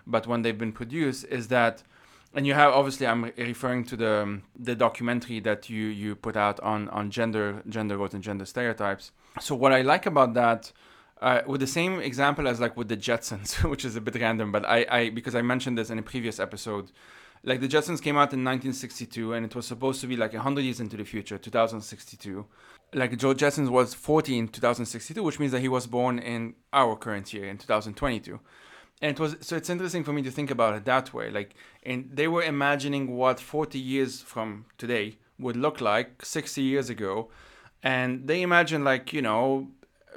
[0.06, 1.84] but when they've been produced, is that,
[2.34, 6.58] and you have obviously I'm referring to the the documentary that you you put out
[6.60, 9.12] on on gender gender roles and gender stereotypes.
[9.40, 10.72] So what I like about that.
[11.22, 14.52] Uh, with the same example as like with the Jetsons, which is a bit random,
[14.52, 16.90] but I, I because I mentioned this in a previous episode,
[17.44, 20.62] like the Jetsons came out in 1962 and it was supposed to be like 100
[20.62, 22.44] years into the future 2062
[22.94, 26.96] like Joe Jetsons was 40 in 2062 which means that he was born in our
[26.96, 28.40] current year in 2022
[29.02, 31.54] and it was so it's interesting for me to think about it that way like
[31.82, 37.30] and they were imagining what 40 years from today would look like 60 years ago
[37.82, 39.68] and they imagined like you know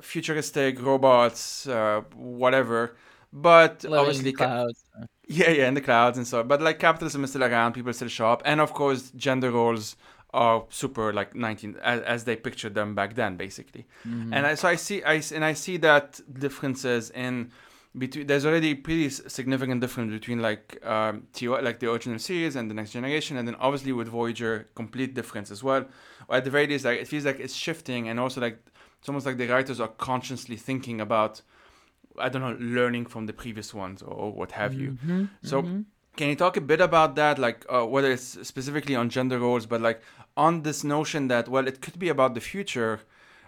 [0.01, 2.95] futuristic robots uh, whatever
[3.33, 4.83] but Living obviously clouds.
[5.27, 6.43] Yeah, yeah, in the clouds and so.
[6.43, 9.97] But like capitalism is still around, people still show up, and of course, gender roles
[10.33, 13.85] are super like 19 as, as they pictured them back then, basically.
[14.07, 14.33] Mm-hmm.
[14.33, 17.51] And I, so I see, I and I see that differences in
[17.97, 18.27] between.
[18.27, 22.91] There's already pretty significant difference between like um, like the original series and the next
[22.91, 25.85] generation, and then obviously with Voyager, complete difference as well.
[26.29, 28.59] Or at the very least, like it feels like it's shifting, and also like
[28.99, 31.41] it's almost like the writers are consciously thinking about
[32.17, 34.91] I don't know, learning from the previous ones or what have you.
[34.91, 35.81] Mm-hmm, so, mm-hmm.
[36.15, 39.65] can you talk a bit about that, like uh, whether it's specifically on gender roles,
[39.65, 40.01] but like
[40.35, 43.01] on this notion that well, it could be about the future,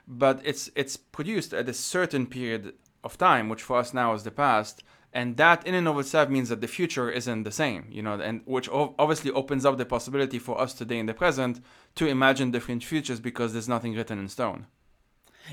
[0.08, 4.24] but it's it's produced at a certain period of time, which for us now is
[4.24, 7.86] the past, and that in and of itself means that the future isn't the same,
[7.90, 11.62] you know, and which obviously opens up the possibility for us today in the present
[11.96, 14.68] to imagine different futures because there's nothing written in stone.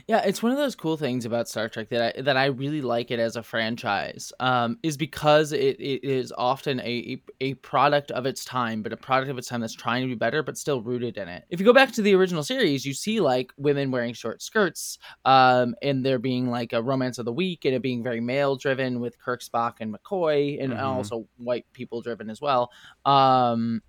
[0.07, 2.83] Yeah, it's one of those cool things about Star Trek that I that I really
[2.83, 4.33] like it as a franchise.
[4.41, 8.97] Um, is because it, it is often a a product of its time, but a
[8.97, 11.45] product of its time that's trying to be better, but still rooted in it.
[11.51, 14.99] If you go back to the original series, you see like women wearing short skirts,
[15.25, 18.57] um, and there being like a romance of the week, and it being very male
[18.57, 20.85] driven with Kirk, Spock, and McCoy, and mm-hmm.
[20.85, 22.71] also white people driven as well.
[23.05, 23.83] Um,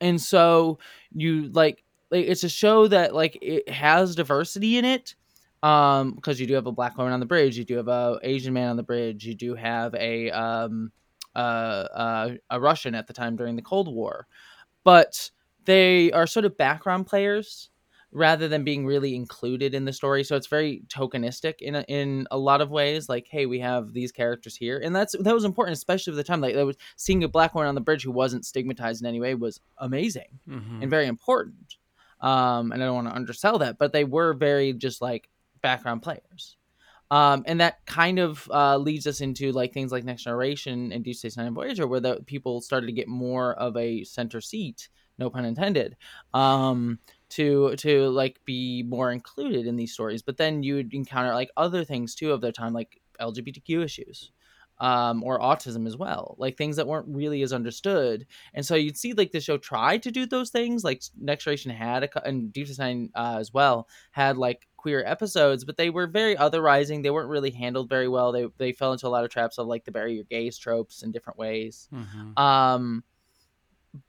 [0.00, 0.78] and so
[1.12, 5.14] you like like it's a show that like it has diversity in it
[5.62, 8.18] um because you do have a black woman on the bridge you do have a
[8.22, 10.92] asian man on the bridge you do have a um
[11.38, 14.26] uh, uh a russian at the time during the cold war.
[14.84, 15.30] But
[15.64, 17.70] they are sort of background players
[18.10, 20.24] rather than being really included in the story.
[20.24, 23.92] So it's very tokenistic in a, in a lot of ways like hey we have
[23.92, 24.80] these characters here.
[24.82, 26.40] And that's that was important especially at the time.
[26.40, 29.20] Like that was seeing a black woman on the bridge who wasn't stigmatized in any
[29.20, 30.82] way was amazing mm-hmm.
[30.82, 31.76] and very important.
[32.20, 35.28] Um and i don't want to undersell that but they were very just like
[35.62, 36.56] background players.
[37.10, 41.02] Um, and that kind of uh, leads us into like things like Next Generation and
[41.02, 44.40] Deep Space Nine and Voyager, where the people started to get more of a center
[44.40, 45.96] seat, no pun intended,
[46.34, 46.98] um,
[47.30, 50.22] to to like be more included in these stories.
[50.22, 54.30] But then you'd encounter like other things too of their time, like LGBTQ issues,
[54.80, 58.26] um, or autism as well, like things that weren't really as understood.
[58.54, 61.70] And so you'd see like the show try to do those things, like Next Generation
[61.70, 65.90] had a, and Deep Space Nine uh, as well had like queer episodes, but they
[65.90, 67.02] were very otherizing.
[67.02, 68.32] They weren't really handled very well.
[68.32, 71.12] They they fell into a lot of traps of like the your gays tropes in
[71.12, 71.88] different ways.
[71.92, 72.38] Mm-hmm.
[72.42, 73.04] Um,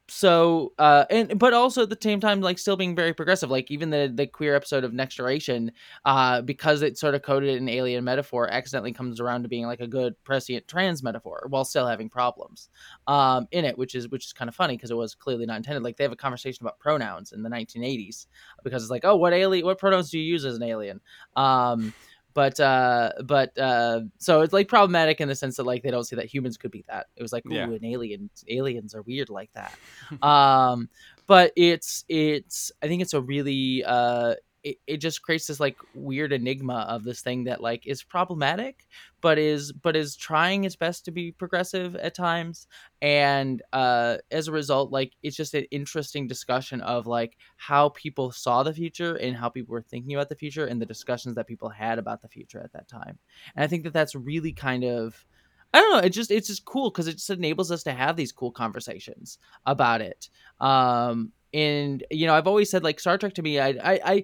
[0.07, 3.69] so uh and but also at the same time like still being very progressive like
[3.71, 5.71] even the the queer episode of next generation
[6.05, 9.79] uh because it sort of coded an alien metaphor accidentally comes around to being like
[9.79, 12.69] a good prescient trans metaphor while still having problems
[13.07, 15.57] um in it which is which is kind of funny because it was clearly not
[15.57, 15.83] intended.
[15.83, 18.27] Like they have a conversation about pronouns in the 1980s
[18.63, 20.99] because it's like oh what alien what pronouns do you use as an alien?
[21.35, 21.93] Um
[22.33, 26.05] but uh but uh so it's like problematic in the sense that like they don't
[26.05, 27.63] see that humans could be that it was like ooh yeah.
[27.65, 29.73] an alien aliens are weird like that
[30.25, 30.89] um
[31.27, 35.77] but it's it's i think it's a really uh it, it just creates this like
[35.93, 38.87] weird enigma of this thing that like is problematic
[39.21, 42.67] but is but is trying its best to be progressive at times
[43.01, 48.31] and uh as a result like it's just an interesting discussion of like how people
[48.31, 51.47] saw the future and how people were thinking about the future and the discussions that
[51.47, 53.17] people had about the future at that time
[53.55, 55.25] and i think that that's really kind of
[55.73, 55.99] I don't know.
[55.99, 59.37] It just it's just cool because it just enables us to have these cool conversations
[59.65, 60.29] about it.
[60.59, 64.23] Um, and you know, I've always said like Star Trek to me, I I, I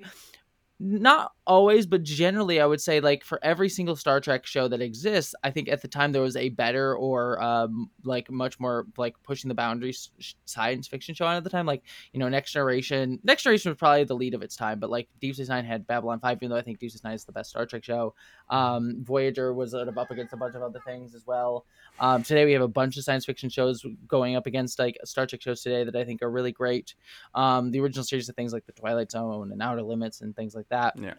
[0.79, 4.81] not always but generally i would say like for every single star trek show that
[4.81, 8.85] exists i think at the time there was a better or um like much more
[8.97, 10.11] like pushing the boundaries
[10.45, 11.65] science fiction show on at the time.
[11.65, 14.89] Like you know next generation next generation was probably the lead of its time but
[14.89, 17.25] like deep space nine had babylon 5 even though i think deep space nine is
[17.25, 18.13] the best star trek show.
[18.49, 21.65] Um voyager was sort of up against a bunch of other things as well.
[21.99, 25.25] Um today we have a bunch of science fiction shows going up against like star
[25.25, 26.95] trek shows today that i think are really great.
[27.33, 30.55] Um the original series of things like the twilight zone and outer limits and things
[30.55, 31.13] like that Yeah.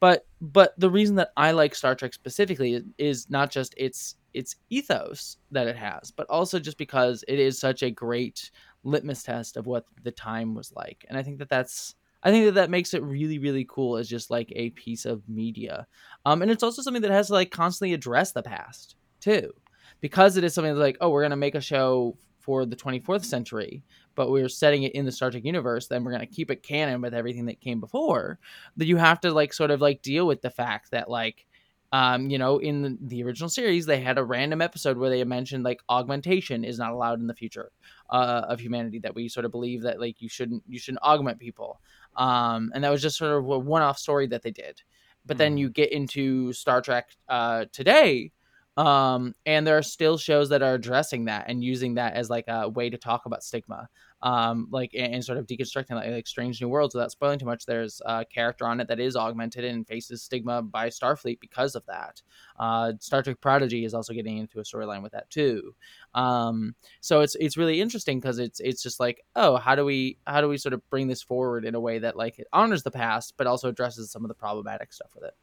[0.00, 4.16] but but the reason that I like Star Trek specifically is, is not just its
[4.34, 8.50] its ethos that it has, but also just because it is such a great
[8.84, 11.04] litmus test of what the time was like.
[11.08, 14.08] And I think that that's I think that that makes it really really cool as
[14.08, 15.86] just like a piece of media.
[16.26, 19.52] Um and it's also something that has to like constantly address the past too.
[20.00, 22.76] Because it is something that's like, oh, we're going to make a show for the
[22.76, 23.82] 24th century,
[24.18, 26.64] but we're setting it in the Star Trek universe, then we're going to keep it
[26.64, 28.40] canon with everything that came before.
[28.76, 31.46] That you have to like sort of like deal with the fact that like
[31.92, 35.24] um, you know, in the, the original series, they had a random episode where they
[35.24, 37.70] mentioned like augmentation is not allowed in the future
[38.10, 38.98] uh, of humanity.
[38.98, 41.80] That we sort of believe that like you shouldn't you shouldn't augment people,
[42.16, 44.82] um, and that was just sort of a one-off story that they did.
[45.24, 45.60] But then Mhm.
[45.60, 48.32] you get into Star Trek uh, today,
[48.78, 52.44] um, and there are still shows that are addressing that and using that as like
[52.48, 53.88] a way to talk about stigma.
[54.20, 57.46] Um like and, and sort of deconstructing like, like strange new worlds without spoiling too
[57.46, 61.76] much there's a character on it that is augmented and faces stigma by starfleet because
[61.76, 62.20] of that.
[62.58, 65.72] Uh star trek prodigy is also getting into a storyline with that too.
[66.14, 70.18] Um so it's it's really interesting because it's it's just like oh how do we
[70.26, 72.82] how do we sort of bring this forward in a way that like it honors
[72.82, 75.34] the past but also addresses some of the problematic stuff with it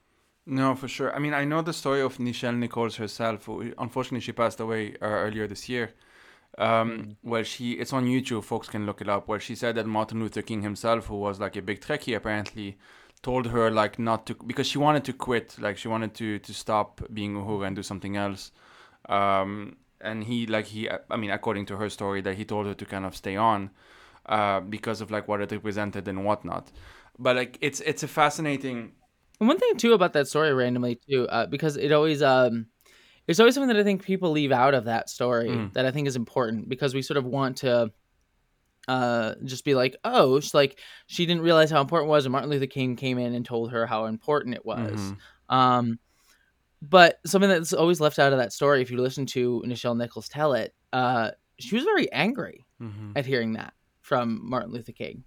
[0.48, 1.16] No, for sure.
[1.16, 3.46] I mean, I know the story of Nichelle Nichols herself.
[3.46, 5.94] Who, unfortunately, she passed away uh, earlier this year.
[6.58, 8.44] Um, Well, she it's on YouTube.
[8.44, 9.28] Folks can look it up.
[9.28, 12.78] Where she said that Martin Luther King himself, who was like a big Trekkie, apparently
[13.24, 15.58] told her like not to because she wanted to quit.
[15.60, 18.52] Like she wanted to to stop being Uhura and do something else.
[19.10, 22.76] Um, and he like he I mean, according to her story, that he told her
[22.76, 23.72] to kind of stay on
[24.28, 26.72] uh, because of like what it represented and whatnot.
[27.18, 28.94] But like it's it's a fascinating.
[29.40, 32.68] And one thing too about that story randomly too, uh, because it always um,
[33.28, 35.74] it's always something that I think people leave out of that story Mm.
[35.74, 37.92] that I think is important because we sort of want to
[38.88, 42.32] uh just be like oh it's like she didn't realize how important it was and
[42.32, 45.18] martin luther king came in and told her how important it was Mhm.
[45.50, 46.00] um
[46.84, 50.30] but something that's always left out of that story if you listen to nichelle nichols
[50.30, 53.14] tell it uh she was very angry Mhm.
[53.16, 55.24] at hearing that from Martin Luther King.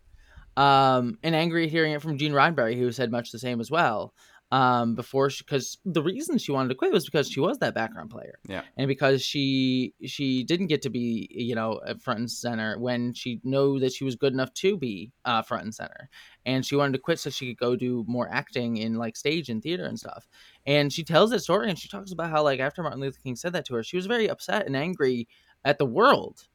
[0.58, 3.70] Um, and angry at hearing it from Gene Roddenberry, who said much the same as
[3.70, 4.12] well.
[4.50, 8.08] Um, before because the reason she wanted to quit was because she was that background
[8.08, 8.62] player, Yeah.
[8.78, 13.42] and because she she didn't get to be you know front and center when she
[13.44, 16.08] knew that she was good enough to be uh, front and center,
[16.46, 19.50] and she wanted to quit so she could go do more acting in like stage
[19.50, 20.26] and theater and stuff.
[20.66, 23.36] And she tells that story, and she talks about how like after Martin Luther King
[23.36, 25.28] said that to her, she was very upset and angry
[25.62, 26.48] at the world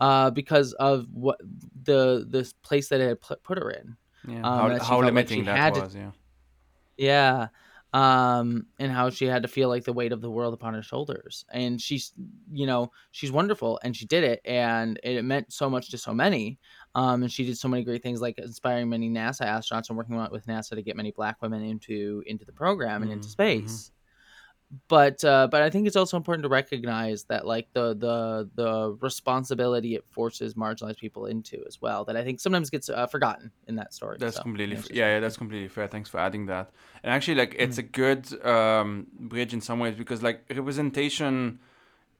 [0.00, 1.38] uh, because of what
[1.84, 3.96] the this place that it had put, her in.
[4.26, 4.36] Yeah.
[4.38, 5.94] Um, how how felt like limiting that had to- was.
[5.94, 6.10] Yeah.
[6.96, 7.48] Yeah.
[7.94, 10.82] Um, and how she had to feel like the weight of the world upon her
[10.82, 11.46] shoulders.
[11.50, 12.12] And she's,
[12.52, 16.12] you know, she's wonderful and she did it and it meant so much to so
[16.12, 16.58] many.
[16.94, 20.16] Um, and she did so many great things like inspiring many NASA astronauts and working
[20.30, 23.90] with NASA to get many black women into into the program and into Mhm, space.
[24.88, 28.96] But uh, but I think it's also important to recognize that like the the the
[29.00, 33.50] responsibility it forces marginalized people into as well that I think sometimes gets uh, forgotten
[33.66, 34.18] in that story.
[34.18, 35.86] That's So, completely yeah, f- it's yeah, yeah, that's completely fair.
[35.86, 36.70] Thanks for adding that.
[37.02, 37.78] And actually, like, it's Mm.
[37.78, 41.60] a good um, bridge in some ways because like representation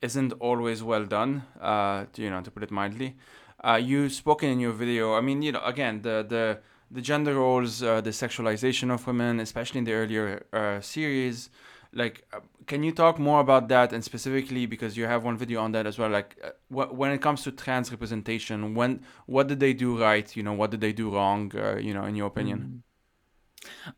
[0.00, 1.42] isn't always well done.
[1.60, 3.16] Uh, to, you know, to put it mildly.
[3.64, 5.14] Uh, you spoken in your video.
[5.14, 9.40] I mean, you know, again, the the the gender roles, uh, the sexualization of women,
[9.40, 11.50] especially in the earlier uh, series.
[11.92, 15.60] Like, uh, can you talk more about that and specifically because you have one video
[15.62, 16.10] on that as well?
[16.10, 20.36] Like, uh, wh- when it comes to trans representation, when what did they do right?
[20.36, 21.50] You know, what did they do wrong?
[21.56, 22.58] Uh, you know, in your opinion.
[22.60, 22.82] Mhm.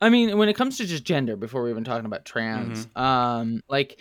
[0.01, 3.03] I mean, when it comes to just gender, before we're even talking about trans, Mm-hmm.
[3.03, 4.01] um, like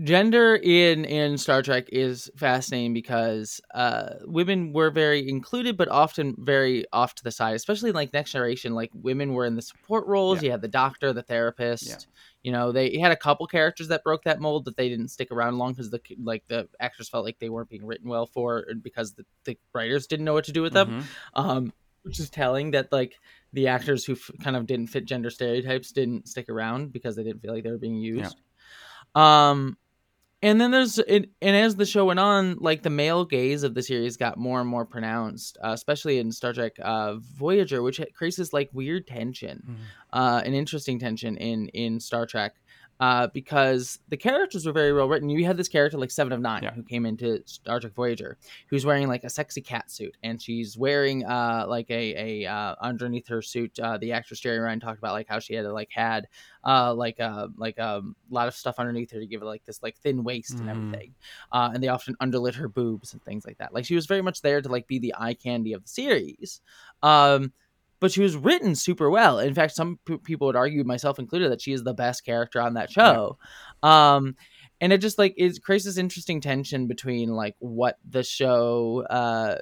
[0.00, 6.34] gender in in Star Trek is fascinating because uh, women were very included, but often
[6.38, 7.54] very off to the side.
[7.54, 10.38] Especially in, like Next Generation, like women were in the support roles.
[10.38, 10.46] Yeah.
[10.46, 11.88] You had the doctor, the therapist.
[11.88, 11.96] Yeah.
[12.42, 15.30] You know, they had a couple characters that broke that mold, but they didn't stick
[15.30, 18.64] around long because the like the actors felt like they weren't being written well for
[18.82, 21.02] because the, the writers didn't know what to do with them.
[21.02, 21.04] Mhm.
[21.34, 21.72] Um,
[22.02, 23.20] which is telling that like
[23.52, 27.22] the actors who f- kind of didn't fit gender stereotypes didn't stick around because they
[27.22, 28.40] didn't feel like they were being used.
[29.14, 29.76] Um,
[30.42, 33.82] and then there's and as the show went on, like the male gaze of the
[33.82, 38.36] series got more and more pronounced, uh, especially in Star Trek uh, Voyager, which creates
[38.36, 39.76] this like weird tension, Mhm.
[40.12, 42.56] uh, an interesting tension in in Star Trek.
[43.02, 45.28] Uh, because the characters were very well written.
[45.28, 46.72] You had this character like Seven of Nine, Yeah.
[46.72, 48.38] who came into Star Trek Voyager,
[48.68, 52.76] who's wearing like a sexy cat suit, and she's wearing uh like a a uh,
[52.80, 53.76] underneath her suit.
[53.80, 56.28] Uh, the actress Jeri Ryan talked about like how she had like had
[56.64, 59.64] uh like uh like um, a lot of stuff underneath her to give her like
[59.64, 60.70] this like thin waist and Mhm.
[60.70, 61.14] everything.
[61.50, 63.74] Uh, and they often underlit her boobs and things like that.
[63.74, 66.60] Like she was very much there to like be the eye candy of the series.
[67.02, 67.52] Um,
[68.02, 69.38] but she was written super well.
[69.38, 72.60] In fact, some p- people would argue, myself included, that she is the best character
[72.60, 73.38] on that show.
[73.84, 74.34] Um,
[74.80, 79.58] and it just like it creates this interesting tension between like what the show uh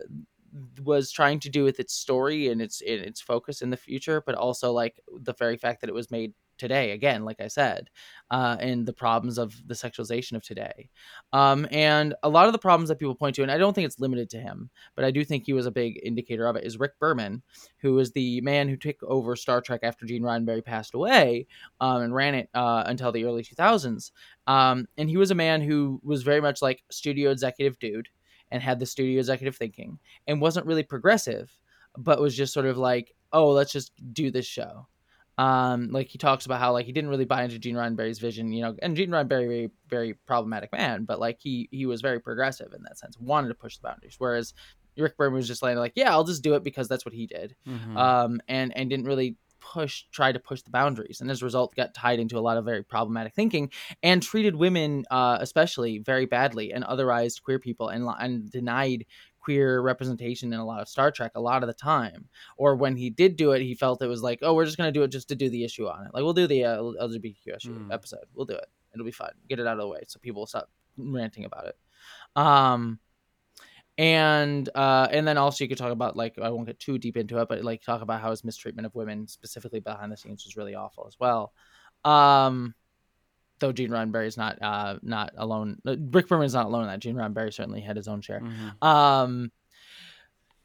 [0.83, 4.35] was trying to do with its story and its its focus in the future, but
[4.35, 7.91] also like the very fact that it was made today again, like I said,
[8.31, 10.89] uh, and the problems of the sexualization of today.
[11.33, 13.87] Um, and a lot of the problems that people point to, and I don't think
[13.87, 16.65] it's limited to him, but I do think he was a big indicator of it,
[16.65, 17.43] is Rick Berman,
[17.79, 21.47] who is the man who took over Star Trek after Gene Roddenberry passed away
[21.81, 24.13] um, and ran it uh, until the early 2000s.
[24.47, 28.09] Um, and he was a man who was very much like studio executive dude
[28.51, 31.51] and had the studio executive thinking and wasn't really progressive,
[31.97, 34.87] but was just sort of like, oh, let's just do this show.
[35.41, 38.53] Um, like he talks about how like he didn't really buy into Gene Roddenberry's vision,
[38.53, 42.21] you know, and Gene Roddenberry very very problematic man, but like he he was very
[42.21, 44.17] progressive in that sense, wanted to push the boundaries.
[44.19, 44.53] Whereas
[44.99, 47.27] Rick Berman was just like, like yeah, I'll just do it because that's what he
[47.27, 47.97] did, Mhm.
[47.97, 51.75] um, and and didn't really push try to push the boundaries, and as a result,
[51.75, 53.71] got tied into a lot of very problematic thinking
[54.03, 59.05] and treated women, uh, especially, very badly, and otherized queer people and and denied
[59.41, 62.29] queer representation in a lot of Star Trek a lot of the time.
[62.57, 64.93] Or when he did do it, he felt it was like, oh, we're just gonna
[64.93, 66.15] do it just to do the issue on it.
[66.15, 67.93] Like we'll do the uh, LGBTQ issue Mm.
[67.93, 68.25] episode.
[68.35, 68.67] We'll do it.
[68.95, 69.31] It'll be fun.
[69.49, 71.77] Get it out of the way so people will stop ranting about it.
[72.37, 72.99] Um,
[73.99, 77.17] and uh, and then also you could talk about like I won't get too deep
[77.17, 80.45] into it, but like talk about how his mistreatment of women, specifically behind the scenes,
[80.45, 81.53] was really awful as well.
[82.05, 82.75] Um,
[83.61, 85.79] though Gene Roddenberry is not uh not alone.
[85.87, 87.01] uh, Rick Berman is not alone in that.
[87.01, 88.41] Gene Roddenberry certainly had his own share.
[88.41, 88.83] Mhm.
[88.87, 89.53] Um,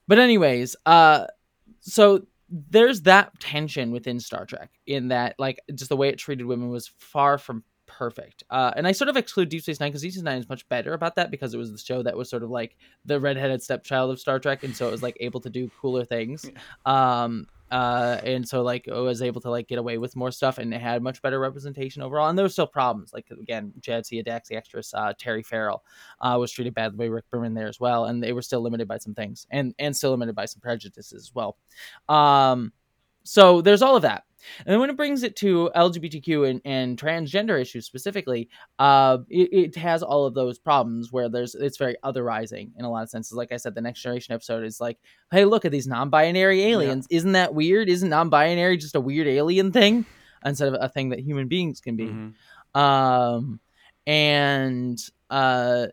[0.07, 1.27] but anyways, uh,
[1.81, 6.45] so there's that tension within Star Trek in that like just the way it treated
[6.45, 8.43] women was far from perfect.
[8.49, 10.67] Uh, and I sort of exclude Deep Space Nine because Deep Space Nine is much
[10.69, 13.63] better about that because it was the show that was sort of like the redheaded
[13.63, 16.49] stepchild of Star Trek, and so it was like able to do cooler things.
[16.85, 20.57] Um, uh, and so like it was able to like get away with more stuff,
[20.57, 22.29] and it had much better representation overall.
[22.29, 25.83] And there were still problems, like again, Jadzia Dax, the actress, uh, Terry Farrell,
[26.21, 28.87] uh, was treated badly by Rick Berman there as well, and they were still limited
[28.87, 31.57] by some things, and and still limited by some prejudices as well.
[32.09, 32.71] Um,
[33.23, 34.24] so there's all of that.
[34.65, 39.49] And then when it brings it to LGBTQ and, and transgender issues specifically, uh, it,
[39.53, 43.09] it has all of those problems where there's it's very otherizing in a lot of
[43.09, 43.33] senses.
[43.33, 44.97] Like I said, the next generation episode is like,
[45.31, 47.07] hey, look at these non-binary aliens.
[47.09, 47.89] Isn't that weird?
[47.89, 50.05] Isn't non-binary just a weird alien thing
[50.45, 52.05] instead of a thing that human beings can be?
[52.07, 52.33] Mhm.
[52.79, 53.59] um
[54.07, 55.87] and uh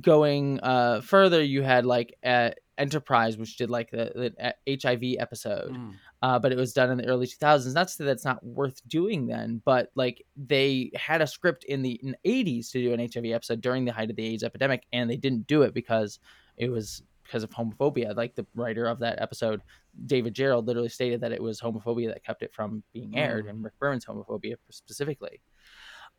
[0.00, 4.52] going uh further you had like uh, enterprise which did like the, the uh,
[4.82, 5.94] hiv episode Mhm.
[6.24, 8.78] Uh but it was done in the early 2000s not to say that's not worth
[8.88, 10.16] doing then but like
[10.52, 13.92] they had a script in the in 80s to do an hiv episode during the
[13.92, 16.18] height of the aids epidemic and they didn't do it because
[16.56, 18.14] it was because of homophobia.
[18.14, 19.60] Like the writer of that episode
[20.06, 23.50] david gerrold literally stated that it was homophobia that kept it from being aired Mm.
[23.50, 25.40] and rick berman's homophobia specifically.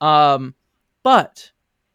[0.02, 0.56] Um,
[1.04, 1.52] but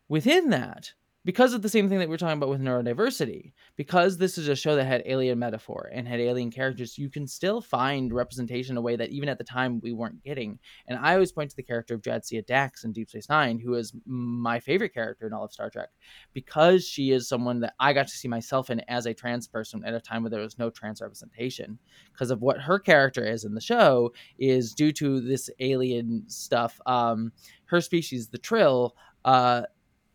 [0.08, 0.92] within that,
[1.24, 4.48] because of the same thing that we are talking about with neurodiversity, because this is
[4.48, 8.72] a show that had alien metaphor and had alien characters, you can still find representation
[8.72, 10.58] in a way that even at the time we weren't getting.
[10.86, 13.74] And I always point to the character of Jadzia Dax in Deep Space Nine, who
[13.74, 15.90] is my favorite character in all of Star Trek,
[16.32, 19.84] because she is someone that I got to see myself in as a trans person
[19.84, 21.78] at a time where there was no trans representation.
[22.12, 26.80] Because of what her character is in the show is due to this alien stuff.
[26.86, 27.32] Um,
[27.66, 29.62] her species, the Trill, uh,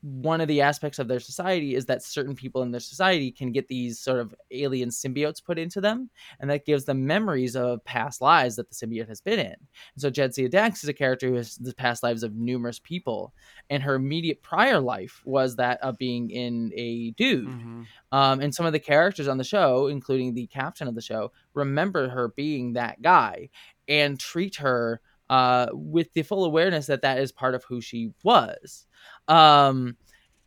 [0.06, 3.51] one of the aspects of their society is that certain people in their society can
[3.51, 7.84] get these sort of alien symbiotes put into them, and that gives them memories of
[7.86, 9.56] past lives that the symbiote has been in.
[9.56, 13.34] And so Jadzia Dax is a character who has the past lives of numerous people,
[13.72, 17.47] and her immediate prior life was that of being in a dude.
[17.47, 17.82] Mm-hmm.
[18.12, 21.32] Um, and some of the characters on the show, including the captain of the show,
[21.56, 23.49] remember her being that guy
[23.88, 28.12] and treat her uh, with the full awareness that that is part of who she
[28.24, 28.86] was.
[29.28, 29.98] Um,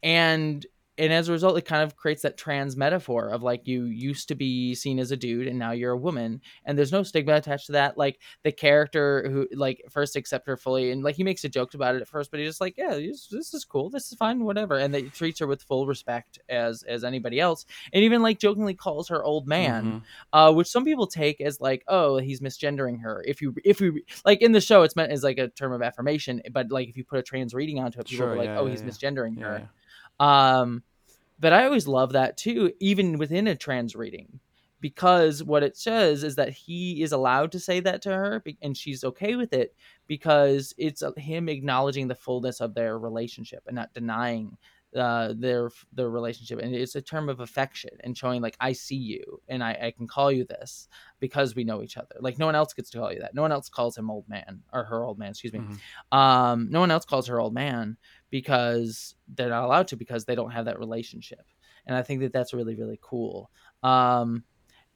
[0.02, 0.64] and
[0.98, 4.28] and as a result it kind of creates that trans metaphor of like you used
[4.28, 6.40] to be seen as a dude and now you're a woman.
[6.64, 7.96] And there's no stigma attached to that.
[7.96, 11.74] Like the character who like first accept her fully and like he makes a joke
[11.74, 13.90] about it at first but he's just like yeah this is cool.
[13.90, 14.76] This is fine whatever.
[14.76, 17.64] And that treats her with full respect as as anybody else.
[17.92, 19.98] And even like jokingly calls her old man mm-hmm.
[20.32, 23.22] uh which some people take as like oh he's misgendering her.
[23.26, 25.82] If you if you like in the show it's meant as like a term of
[25.82, 28.46] affirmation but like if you put a trans reading onto it people sure, are like
[28.46, 28.88] yeah, oh yeah, he's yeah.
[28.88, 29.68] misgendering her.
[30.24, 30.82] um
[31.38, 34.40] but I always love that too, even within a trans reading,
[34.80, 38.76] because what it says is that he is allowed to say that to her and
[38.76, 39.74] she's okay with it
[40.06, 44.56] because it's uh, him acknowledging the fullness of their relationship and not denying
[44.96, 46.60] uh, their their relationship.
[46.60, 49.90] And it's a term of affection and showing like I see you and I, I
[49.90, 50.88] can call you this
[51.20, 52.16] because we know each other.
[52.20, 53.34] Like no one else gets to call you that.
[53.34, 55.60] No one else calls him old man or her old man excuse me.
[55.60, 56.18] Mm-hmm.
[56.18, 57.98] um no one else calls her old man
[58.30, 61.46] because they're not allowed to because they don't have that relationship
[61.86, 63.50] and I think that that's really really cool
[63.82, 64.44] um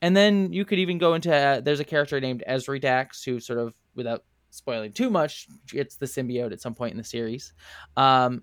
[0.01, 3.41] and then you could even go into uh, there's a character named Ezri Dax who
[3.41, 7.53] sort of without spoiling too much gets the symbiote at some point in the series
[7.97, 8.43] um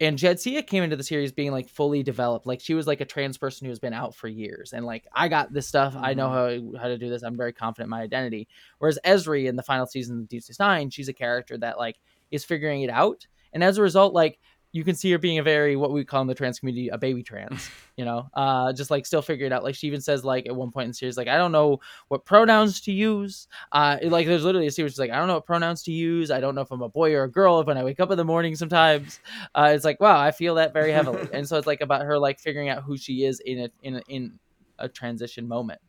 [0.00, 2.46] and Jadzia came into the series being like fully developed.
[2.46, 5.06] Like she was like a trans person who has been out for years, and like
[5.14, 5.92] I got this stuff.
[5.94, 6.04] Mm-hmm.
[6.04, 6.76] I know mm-hmm.
[6.76, 7.22] how how to do this.
[7.22, 8.48] I'm very confident in my identity.
[8.78, 12.00] Whereas Ezri in the final season of Deep Space Nine, she's a character that like
[12.30, 14.38] is figuring it out, and as a result, like
[14.72, 16.98] you can see her being a very what we call in the trans community a
[16.98, 18.28] baby trans you know?
[18.34, 19.64] Uh just like still figuring it out.
[19.64, 21.80] Like she even says like at one point in the series like i don't know
[22.08, 23.48] what pronouns to use.
[23.72, 26.30] Uh like there's literally a series like i don't know what pronouns to use.
[26.30, 28.10] I don't know if i'm a boy or a girl if when i wake up
[28.10, 29.20] in the morning sometimes.
[29.54, 31.28] Uh it's like wow i feel that very heavily.
[31.32, 33.96] And so it's like about her like figuring out who she is in a in
[33.96, 34.38] a, in
[34.78, 35.80] a transition moment.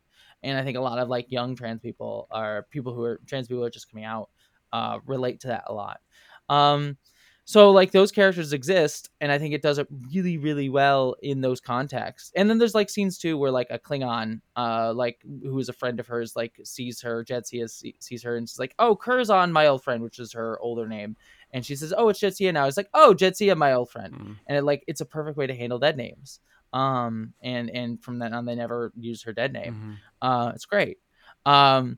[0.44, 3.48] And i think a lot of like young trans people are people who are trans
[3.48, 4.30] people are just coming out
[4.74, 6.02] uh relate to that a lot.
[6.50, 6.98] Um
[7.46, 11.42] so like those characters exist, and I think it does it really, really well in
[11.42, 12.32] those contexts.
[12.36, 15.74] And then there's like scenes too where like a Klingon, uh, like who is a
[15.74, 17.68] friend of hers, like sees her, Jadzia
[18.00, 21.16] sees her, and she's like, "Oh, Curzon, my old friend," which is her older name,
[21.52, 24.36] and she says, "Oh, it's Jadzia now." It's like, "Oh, Jadzia, my old friend," mm.
[24.48, 26.40] and it like it's a perfect way to handle dead names.
[26.74, 29.74] Um, and and from then on, they never use her dead name.
[29.74, 29.94] Mm-hmm.
[30.22, 31.00] Uh, it's great.
[31.46, 31.98] Um,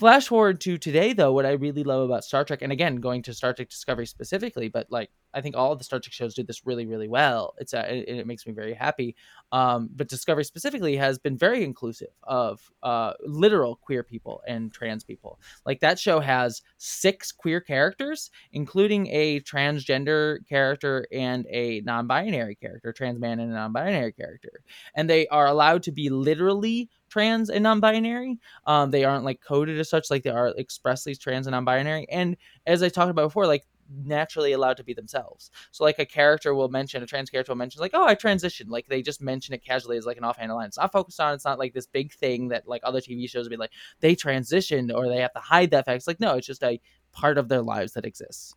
[0.00, 3.20] Flash forward to today, though, what I really love about Star Trek, and again, going
[3.24, 6.32] to Star Trek Discovery specifically, but like I think all of the Star Trek shows
[6.32, 7.52] do this really, really well.
[7.58, 9.14] It's uh, it, it makes me very happy.
[9.52, 15.04] Um, but Discovery specifically has been very inclusive of uh, literal queer people and trans
[15.04, 15.38] people.
[15.66, 22.94] Like that show has six queer characters, including a transgender character and a non-binary character,
[22.94, 24.62] trans man and a non-binary character,
[24.94, 28.38] and they are allowed to be literally trans and non-binary.
[28.66, 32.08] Um, they aren't like coded as such, like they are expressly trans and non-binary.
[32.10, 32.36] And
[32.66, 35.50] as I talked about before, like naturally allowed to be themselves.
[35.72, 38.70] So like a character will mention a trans character will mention like, oh, I transitioned.
[38.70, 40.68] Like they just mention it casually as like an offhand line.
[40.68, 41.34] It's not focused on.
[41.34, 44.14] It's not like this big thing that like other TV shows would be like they
[44.14, 45.96] transitioned or they have to hide that fact.
[45.96, 46.80] It's like no, it's just a
[47.12, 48.54] part of their lives that exists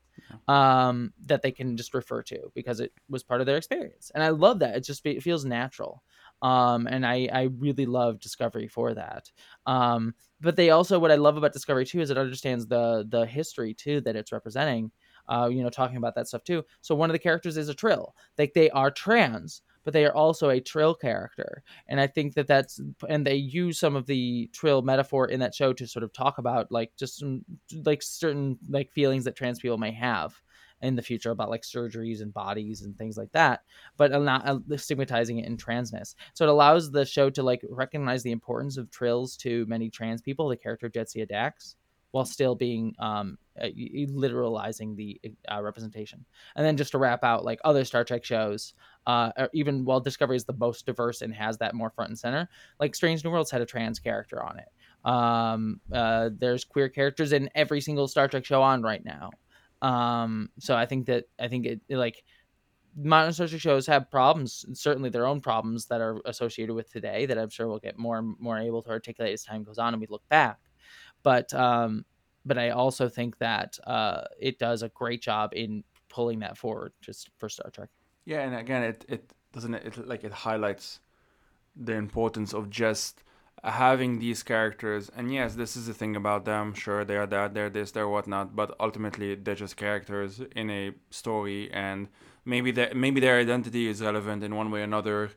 [0.48, 4.24] um that they can just refer to because it was part of their experience and
[4.24, 6.04] i love that it just it feels natural
[6.44, 9.32] um, and I, I really love Discovery for that.
[9.66, 13.26] Um, but they also what I love about Discovery too is it understands the the
[13.26, 14.92] history too that it's representing.
[15.30, 16.64] Uh, you know, talking about that stuff too.
[16.82, 18.14] So one of the characters is a Trill.
[18.38, 22.48] Like they are trans, but they are also a Trill character, and I think that
[22.48, 26.12] that's and they use some of the Trill metaphor in that show to sort of
[26.12, 27.46] talk about like just some
[27.86, 30.34] like certain like feelings that trans people may have
[30.84, 33.62] in the future about like surgeries and bodies and things like that,
[33.98, 36.14] but not uh, stigmatizing it in transness.
[36.34, 40.22] So it allows the show to like recognize the importance of trills to many trans
[40.22, 41.76] people, the character Jadzia Dax,
[42.12, 45.20] while still being um, uh, literalizing the
[45.52, 46.24] uh, representation.
[46.56, 48.74] And then just to wrap out, like other Star Trek shows,
[49.08, 52.50] uh, even while Discovery is the most diverse and has that more front and center,
[52.80, 55.10] like Strange New Worlds had a trans character on it.
[55.10, 59.32] Um, uh, there's queer characters in every single Star Trek show on right now.
[59.84, 62.24] Um, so I think that I think it, it like
[62.96, 67.38] modern social shows have problems, certainly their own problems that are associated with today that
[67.38, 70.00] I'm sure we'll get more and more able to articulate as time goes on and
[70.00, 70.58] we look back.
[71.22, 72.06] But um,
[72.46, 76.94] but I also think that uh, it does a great job in pulling that forward
[77.02, 77.90] just for Star Trek.
[78.26, 81.02] Yeah, and again, it it doesn't it like it highlights
[81.76, 83.24] the importance of just
[83.64, 85.10] having these characters.
[85.16, 86.74] And yes, this is the thing about them.
[86.74, 90.92] Sure, they are that, they're this, they're whatnot, but ultimately they're just characters in a
[91.10, 92.08] story, and
[92.46, 95.32] maybe that maybe their identity is relevant in one way or another.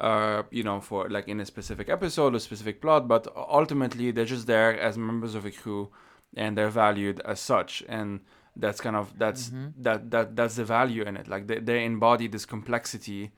[0.00, 4.24] Uh, you know, for like in a specific episode or specific plot, but ultimately they're
[4.24, 5.90] just there as members of a crew,
[6.34, 7.84] and they're valued as such.
[7.86, 8.20] And
[8.56, 9.82] that's kind of that's mm-hmm.
[9.82, 13.32] that that that's the value in it like they, they embody this complexity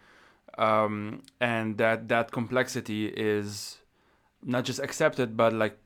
[0.58, 3.78] um, and that that complexity is
[4.44, 5.78] not just accepted but like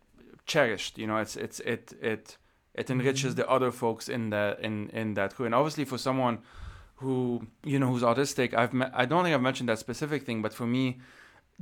[0.46, 1.18] cherished you know?
[1.18, 2.36] It's it's it it
[2.74, 3.40] it enriches mm-hmm.
[3.40, 5.46] the other folks in the in in that crew.
[5.46, 6.38] And obviously for someone
[6.98, 10.42] who you know who's autistic i've met, i don't think i've mentioned that specific thing
[10.42, 10.98] but for me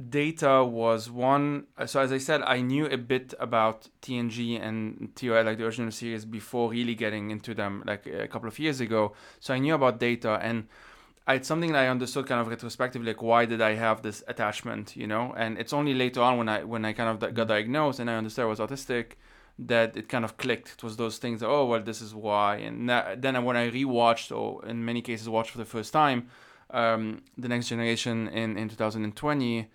[0.08, 5.44] data was one so as i said i knew a bit about tng and tos
[5.44, 9.12] like the original series before really getting into them like a couple of years ago.
[9.40, 10.68] So i knew about data and
[11.34, 14.96] it's something that i understood kind of retrospectively like why did i have this attachment
[14.96, 15.34] you know?
[15.36, 18.14] And it's only later on when i when i kind of got diagnosed and i
[18.14, 19.12] understood i was autistic
[19.58, 20.72] that it kind of clicked.
[20.72, 22.56] It was those things oh well this is why.
[22.56, 26.28] And that, then when i rewatched or in many cases watched for the first time
[26.70, 29.68] um, the next generation in in 2020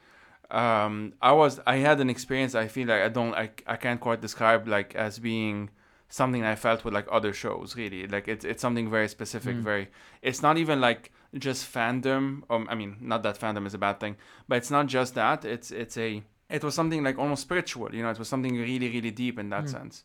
[0.51, 3.99] um, I was I had an experience I feel like I don't I, I can't
[3.99, 5.69] quite describe like as being
[6.11, 9.61] something I felt with like other shows really like it's it's something very specific mm.
[9.61, 9.87] very
[10.21, 13.99] it's not even like just fandom um, I mean not that fandom is a bad
[14.01, 17.95] thing but it's not just that it's it's a it was something like almost spiritual
[17.95, 19.71] you know it was something really really deep in that mm.
[19.71, 20.03] sense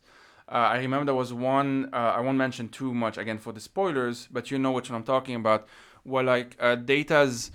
[0.49, 3.59] uh, I remember there was one uh, I won't mention too much again for the
[3.59, 5.67] spoilers but you know which one I'm talking about
[6.03, 7.51] where like uh, data's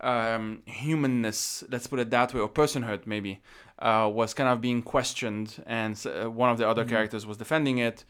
[0.00, 3.40] um, humanness, let's put it that way, or personhood maybe,
[3.78, 6.90] uh, was kind of being questioned, and uh, one of the other mm-hmm.
[6.90, 8.04] characters was defending it.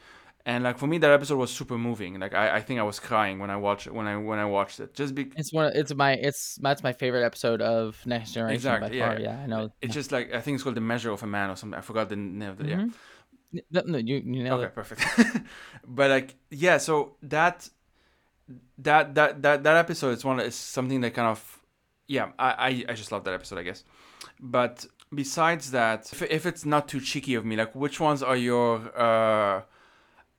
[0.46, 2.18] And like for me, that episode was super moving.
[2.18, 4.80] Like I, I think I was crying when I watched when I when I watched
[4.80, 4.94] it.
[4.94, 5.72] Just because it's one.
[5.74, 8.54] It's my it's that's my favorite episode of Next Generation.
[8.54, 8.96] Exactly.
[8.96, 9.06] yeah.
[9.08, 9.20] Far.
[9.20, 9.40] Yeah.
[9.42, 9.70] I know.
[9.82, 11.76] It's just like I think it's called The Measure of a Man or something.
[11.76, 12.88] I forgot the name of the mm-hmm.
[13.52, 13.82] yeah.
[13.84, 14.74] No, you you nailed okay, it.
[14.74, 15.02] perfect.
[15.86, 17.68] but like yeah, so that
[18.78, 21.58] that that that that episode is one is something that kind of
[22.08, 23.84] yeah, I, I, just love that episode, I guess.
[24.40, 28.36] But besides that, if, if it's not too cheeky of me, like which ones are
[28.36, 29.62] your uh,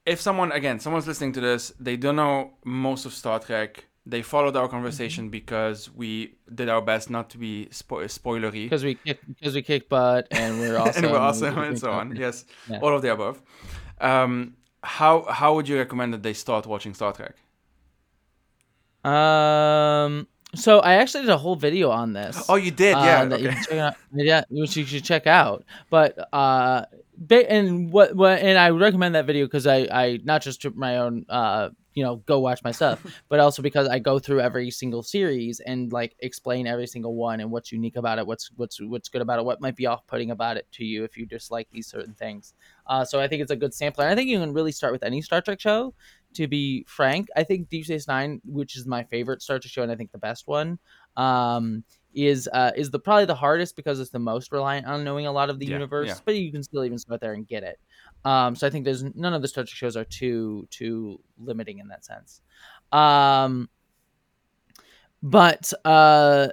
[0.05, 3.85] if someone again, someone's listening to this, they don't know most of Star Trek.
[4.05, 5.31] They followed our conversation mm-hmm.
[5.31, 8.65] because we did our best not to be spo- spoilery.
[8.65, 8.97] Because we
[9.27, 11.03] because we kick butt and we're awesome.
[11.03, 12.15] and we're awesome and, and so on.
[12.15, 12.79] Yes, yeah.
[12.81, 13.41] all of the above.
[14.01, 17.35] Um, how how would you recommend that they start watching Star Trek?
[19.03, 22.45] Um, so I actually did a whole video on this.
[22.49, 23.21] Oh, you did, yeah.
[23.21, 23.79] Uh, okay.
[23.79, 25.63] out, yeah, which you should check out.
[25.89, 26.85] But uh,
[27.29, 31.25] and what what and I recommend that video because I I not just my own
[31.29, 35.03] uh you know go watch my stuff, but also because I go through every single
[35.03, 39.09] series and like explain every single one and what's unique about it, what's what's what's
[39.09, 41.67] good about it, what might be off putting about it to you if you dislike
[41.71, 42.53] these certain things.
[42.87, 44.07] Uh, so I think it's a good sampler.
[44.07, 45.93] I think you can really start with any Star Trek show
[46.33, 47.27] to be frank.
[47.35, 50.11] I think Deep Space Nine, which is my favorite Star Trek show and I think
[50.11, 50.79] the best one,
[51.17, 55.27] um, is uh, is the probably the hardest because it's the most reliant on knowing
[55.27, 56.07] a lot of the yeah, universe.
[56.07, 56.15] Yeah.
[56.25, 57.79] But you can still even start there and get it.
[58.25, 61.79] Um, so I think there's none of the Star Trek shows are too too limiting
[61.79, 62.41] in that sense.
[62.91, 63.69] Um,
[65.21, 66.49] but uh,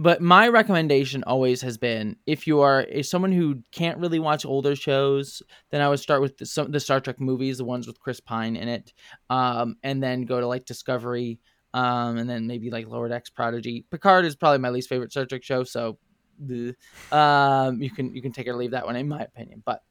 [0.00, 4.46] but my recommendation always has been if you are if someone who can't really watch
[4.46, 7.88] older shows, then I would start with the, some the Star Trek movies, the ones
[7.88, 8.92] with Chris Pine in it,
[9.28, 11.40] um, and then go to like Discovery,
[11.74, 13.86] um, and then maybe like Lower Decks, Prodigy.
[13.90, 15.98] Picard is probably my least favorite Star Trek show, so
[17.10, 19.64] um, you can you can take or leave that one in my opinion.
[19.66, 19.82] But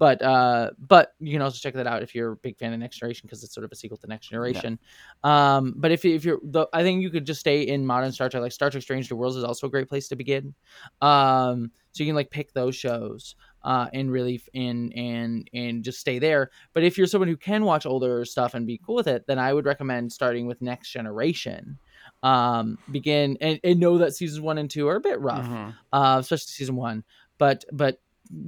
[0.00, 2.80] but uh, but you can also check that out if you're a big fan of
[2.80, 4.78] Next Generation because it's sort of a sequel to Next Generation.
[5.22, 5.56] Yeah.
[5.56, 8.30] Um, but if if you're, the, I think you could just stay in modern Star
[8.30, 8.40] Trek.
[8.40, 10.54] Like Star Trek: Strange New Worlds is also a great place to begin.
[11.02, 16.00] Um, so you can like pick those shows uh, and really and and and just
[16.00, 16.50] stay there.
[16.72, 19.38] But if you're someone who can watch older stuff and be cool with it, then
[19.38, 21.78] I would recommend starting with Next Generation.
[22.22, 25.70] Um, begin and, and know that seasons one and two are a bit rough, mm-hmm.
[25.92, 27.04] uh, especially season one.
[27.36, 28.00] But but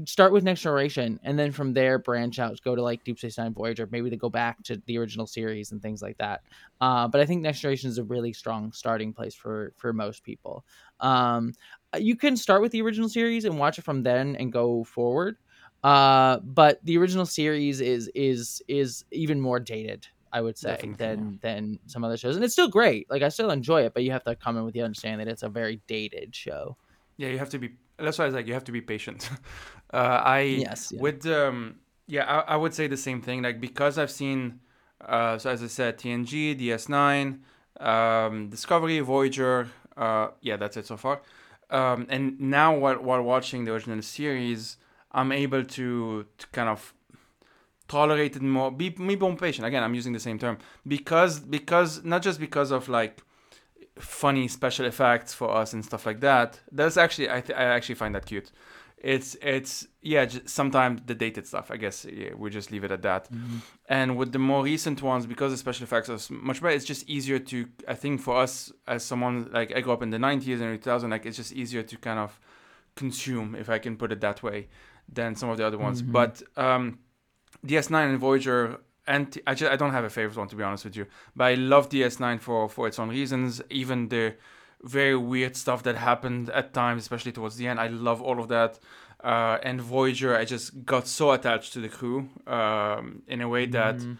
[0.04, 3.38] start with Next Generation, and then from there branch out, go to like Deep Space
[3.38, 6.42] Nine, Voyager, maybe to go back to the original series and things like that.
[6.80, 10.24] Uh, but I think Next Generation is a really strong starting place for for most
[10.24, 10.64] people.
[11.00, 11.54] Um,
[11.98, 15.36] you can start with the original series and watch it from then and go forward.
[15.82, 21.06] Uh, but the original series is is is even more dated I would say Definitely.
[21.06, 23.10] than than some other shows, and it's still great.
[23.10, 25.30] Like I still enjoy it, but you have to come in with the understanding that
[25.30, 26.76] it's a very dated show.
[27.18, 29.30] Yeah, you have to be that's why I was like, you have to be patient.
[29.92, 31.00] uh, I yes, yeah.
[31.00, 31.76] with um,
[32.06, 33.42] yeah, I, I, would say the same thing.
[33.42, 34.60] Like because I've seen,
[35.00, 37.38] uh, so as I said, TNG, DS9,
[37.80, 39.68] Um, Discovery, Voyager.
[39.96, 41.20] Uh, yeah, that's it so far.
[41.70, 44.76] Um, and now, while, while watching the original series,
[45.10, 46.94] I'm able to, to kind of
[47.88, 48.70] tolerate it more.
[48.70, 49.66] Be, be more patient.
[49.66, 53.22] Again, I'm using the same term because because not just because of like
[53.98, 56.60] funny special effects for us and stuff like that.
[56.70, 58.50] That's actually I th- I actually find that cute.
[58.98, 60.28] It's it's yeah.
[60.46, 61.70] sometimes the dated stuff.
[61.70, 63.30] I guess yeah, we just leave it at that.
[63.30, 63.58] Mm-hmm.
[63.88, 67.08] And with the more recent ones, because the special effects are much better, it's just
[67.08, 67.68] easier to.
[67.88, 71.10] I think for us as someone like I grew up in the '90s and 2000,
[71.10, 72.38] like it's just easier to kind of
[72.94, 74.68] consume, if I can put it that way,
[75.08, 76.02] than some of the other ones.
[76.02, 76.12] Mm-hmm.
[76.12, 77.00] But um,
[77.66, 80.84] DS9 and Voyager and I, just, I don't have a favorite one to be honest
[80.84, 83.60] with you, but I love DS9 for for its own reasons.
[83.70, 84.34] Even the
[84.82, 88.48] very weird stuff that happened at times, especially towards the end, I love all of
[88.48, 88.78] that.
[89.22, 93.66] Uh, and Voyager, I just got so attached to the crew um, in a way
[93.66, 93.96] that.
[93.96, 94.14] Mm-hmm.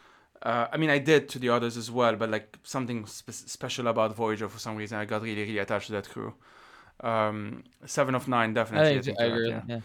[0.44, 3.86] Uh, I mean, I did to the others as well, but like something spe- special
[3.86, 6.34] about Voyager for some reason, I got really, really attached to that crew.
[6.98, 9.12] Um, Seven of Nine, definitely.
[9.16, 9.50] I, I, I agree.
[9.50, 9.62] yeah.
[9.68, 9.80] yeah.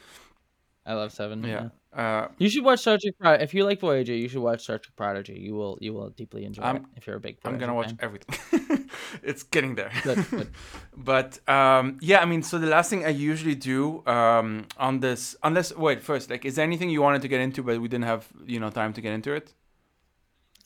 [0.88, 1.44] I love Seven.
[1.44, 1.50] Yeah.
[1.50, 1.70] yeah.
[1.94, 3.16] Uh, you should watch Star Trek.
[3.20, 3.44] Prodigy.
[3.44, 5.34] If you like Voyager, you should watch Star Trek Prodigy.
[5.34, 7.38] You will you will deeply enjoy I'm, it if you're a big.
[7.44, 7.98] I'm gonna watch fan.
[8.02, 8.90] everything.
[9.24, 9.92] it's getting there.
[10.04, 10.52] Good, good.
[10.98, 15.36] but um, yeah, I mean, so the last thing I usually do um, on this,
[15.44, 18.06] unless wait, first, like, is there anything you wanted to get into, but we didn't
[18.06, 19.54] have you know time to get into it?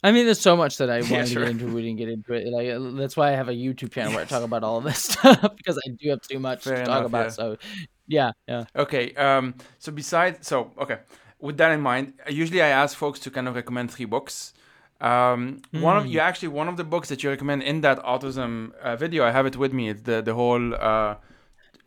[0.04, 1.46] I mean, there's so much that I wanted yeah, sure.
[1.46, 1.74] to get into.
[1.74, 2.48] We didn't get into it.
[2.48, 5.00] Like that's why I have a YouTube channel where I talk about all of this
[5.04, 7.26] stuff because I do have too much Fair to enough, talk about.
[7.26, 7.30] Yeah.
[7.30, 7.58] So
[8.08, 8.66] yeah, yeah.
[8.76, 9.14] Okay.
[9.16, 9.56] Um.
[9.80, 11.00] So besides, so okay.
[11.40, 14.54] With that in mind, usually I ask folks to kind of recommend three books.
[15.00, 15.82] Um, mm.
[15.82, 16.28] one of you hmm.
[16.28, 19.48] actually one of the books that you recommend in that autism uh, video, I have
[19.48, 19.90] it with me.
[19.90, 21.16] It's the the whole uh,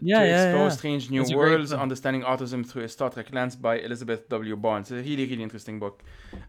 [0.00, 0.68] yeah, to yeah, explore yeah.
[0.70, 4.56] strange new worlds, understanding autism through a Star Trek lens by Elizabeth W.
[4.56, 4.90] Barnes.
[4.90, 6.02] It's a really really interesting book.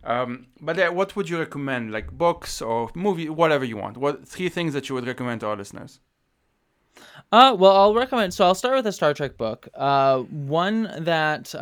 [0.04, 3.98] Um, but uh, what would you recommend, like books or movie, whatever you want?
[3.98, 6.00] What three things that you would recommend to our listeners?
[7.32, 8.34] Uh, well, I'll recommend.
[8.34, 9.68] So I'll start with a Star Trek book.
[9.74, 11.62] Uh, one that um,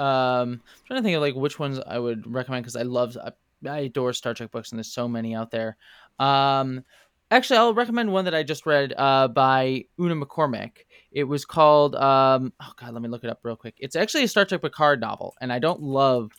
[0.51, 3.31] I'm trying to think of like which ones I would recommend because I love, I,
[3.67, 5.77] I, adore Star Trek books, and there's so many out there.
[6.19, 6.83] Um,
[7.31, 10.79] actually, I'll recommend one that I just read uh, by Una McCormack.
[11.11, 11.95] It was called.
[11.95, 13.75] Um, oh God, let me look it up real quick.
[13.79, 16.31] It's actually a Star Trek Picard novel, and I don't love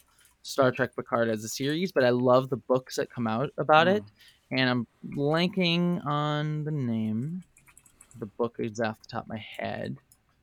[0.42, 3.86] Star Trek Picard as a series, but I love the books that come out about
[3.86, 3.96] mm.
[3.96, 4.04] it.
[4.50, 7.42] And I'm blanking on the name
[8.18, 9.96] the book is off the top of my head.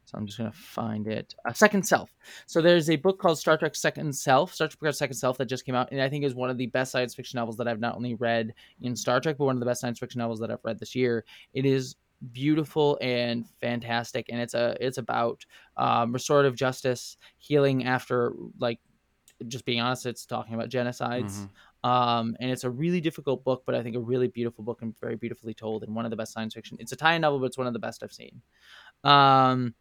[0.06, 1.36] So I'm just going to find it.
[1.46, 2.10] Uh, Second Self.
[2.46, 5.66] So there's a book called Star Trek Second Self, Star Trek Second Self, that just
[5.66, 7.80] came out, and I think is one of the best science fiction novels that I've
[7.80, 10.52] not only read in Star Trek, but one of the best science fiction novels that
[10.52, 11.24] I've read this year.
[11.54, 11.96] It is
[12.34, 15.46] beautiful and fantastic, and it's a it's about
[15.78, 18.80] um, restorative justice, healing after like
[19.48, 21.34] just being honest, it's talking about genocides.
[21.34, 21.46] Mm-hmm.
[21.84, 24.98] Um, and it's a really difficult book, but I think a really beautiful book and
[25.00, 26.78] very beautifully told, and one of the best science fiction.
[26.80, 28.42] It's a tie-in novel, but it's one of the best I've seen.
[29.04, 29.74] Um,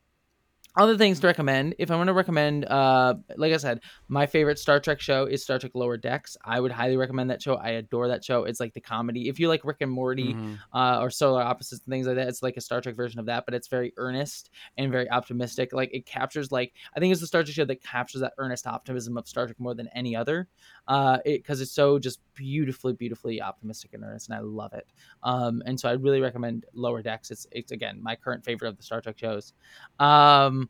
[0.76, 4.58] other things to recommend if i want to recommend uh like i said my favorite
[4.58, 7.70] star trek show is star trek lower decks i would highly recommend that show i
[7.70, 10.54] adore that show it's like the comedy if you like rick and morty mm-hmm.
[10.72, 13.26] uh, or solar opposites and things like that it's like a star trek version of
[13.26, 17.20] that but it's very earnest and very optimistic like it captures like i think it's
[17.20, 20.14] the star trek show that captures that earnest optimism of star trek more than any
[20.14, 20.48] other
[20.90, 24.86] uh because it, it's so just beautifully beautifully optimistic and earnest and i love it
[25.22, 28.76] um and so i really recommend lower decks it's it's again my current favorite of
[28.76, 29.54] the star trek shows
[30.00, 30.68] um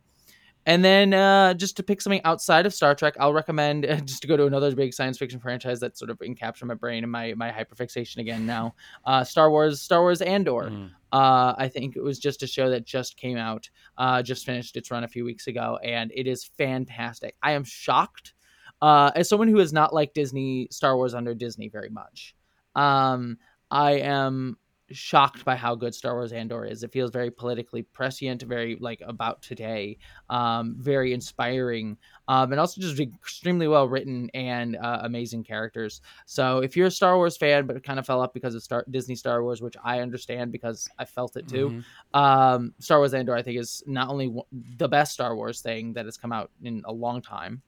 [0.67, 4.21] and then uh, just to pick something outside of Star Trek, I'll recommend uh, just
[4.23, 7.11] to go to another big science fiction franchise that sort of encapsulates my brain and
[7.11, 8.75] my my hyperfixation again now.
[9.07, 10.71] Uh, Star Wars, Star Wars Andor.
[10.71, 10.91] Mm.
[11.13, 14.77] Uh, I think it was just a show that just came out, uh, just finished
[14.77, 17.37] its run a few weeks ago, and it is fantastic.
[17.43, 18.35] I am shocked
[18.83, 22.35] uh, as someone who has not liked Disney Star Wars under Disney very much.
[22.75, 23.39] Um,
[23.71, 24.57] I am
[24.93, 26.83] shocked by how good Star Wars Andor is.
[26.83, 31.97] It feels very politically prescient, very like about today, um, very inspiring,
[32.29, 36.01] um, and also just extremely well written and uh, amazing characters.
[36.27, 38.87] So if you're a Star Wars fan but kind of fell off because of Star-
[38.91, 42.21] Disney Star Wars, which I understand because I felt it too, mm-hmm.
[42.21, 44.45] um, Star Wars Andor I think is not only w-
[44.77, 47.63] the best Star Wars thing that has come out in a long time,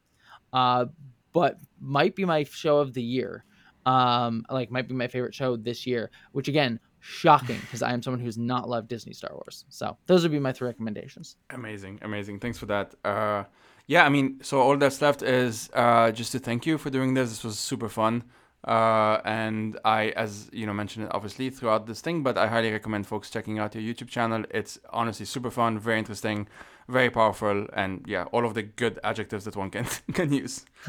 [0.52, 0.86] uh,
[1.32, 3.44] but might be my show of the year
[3.84, 8.00] um like might be my favorite show this year which again shocking because I am
[8.00, 9.64] someone who's not loved Disney Star Wars.
[9.68, 11.36] So those would be my three recommendations.
[11.50, 12.38] Amazing, amazing.
[12.38, 12.94] Thanks for that.
[13.04, 13.44] Uh,
[13.88, 17.14] yeah, I mean, so all that's left is uh, just to thank you for doing
[17.14, 17.28] this.
[17.28, 18.22] This was super fun.
[18.64, 22.70] Uh, and I, as you know, mentioned it obviously throughout this thing, but I highly
[22.70, 24.44] recommend folks checking out your YouTube channel.
[24.50, 26.46] It's honestly super fun, very interesting.
[26.88, 30.64] Very powerful, and yeah, all of the good adjectives that one can can use.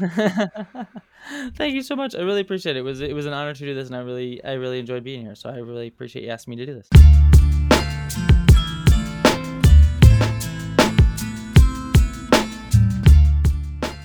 [1.56, 2.14] Thank you so much.
[2.14, 2.80] I really appreciate it.
[2.80, 5.04] It was it was an honor to do this, and I really I really enjoyed
[5.04, 5.34] being here.
[5.34, 6.88] So I really appreciate you asking me to do this.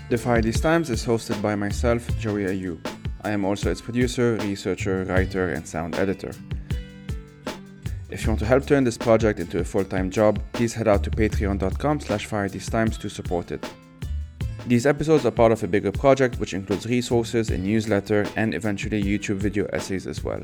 [0.10, 2.80] The Fire These Times is hosted by myself, Joey Ayoub.
[3.22, 6.32] I am also its producer, researcher, writer, and sound editor.
[8.10, 11.03] If you want to help turn this project into a full-time job, please head out
[11.03, 13.64] to patreon.com slash firethesetimes to support it.
[14.66, 19.01] These episodes are part of a bigger project which includes resources, a newsletter, and eventually
[19.01, 20.41] YouTube video essays as well.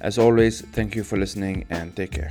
[0.00, 2.30] As always, thank you for listening and take care.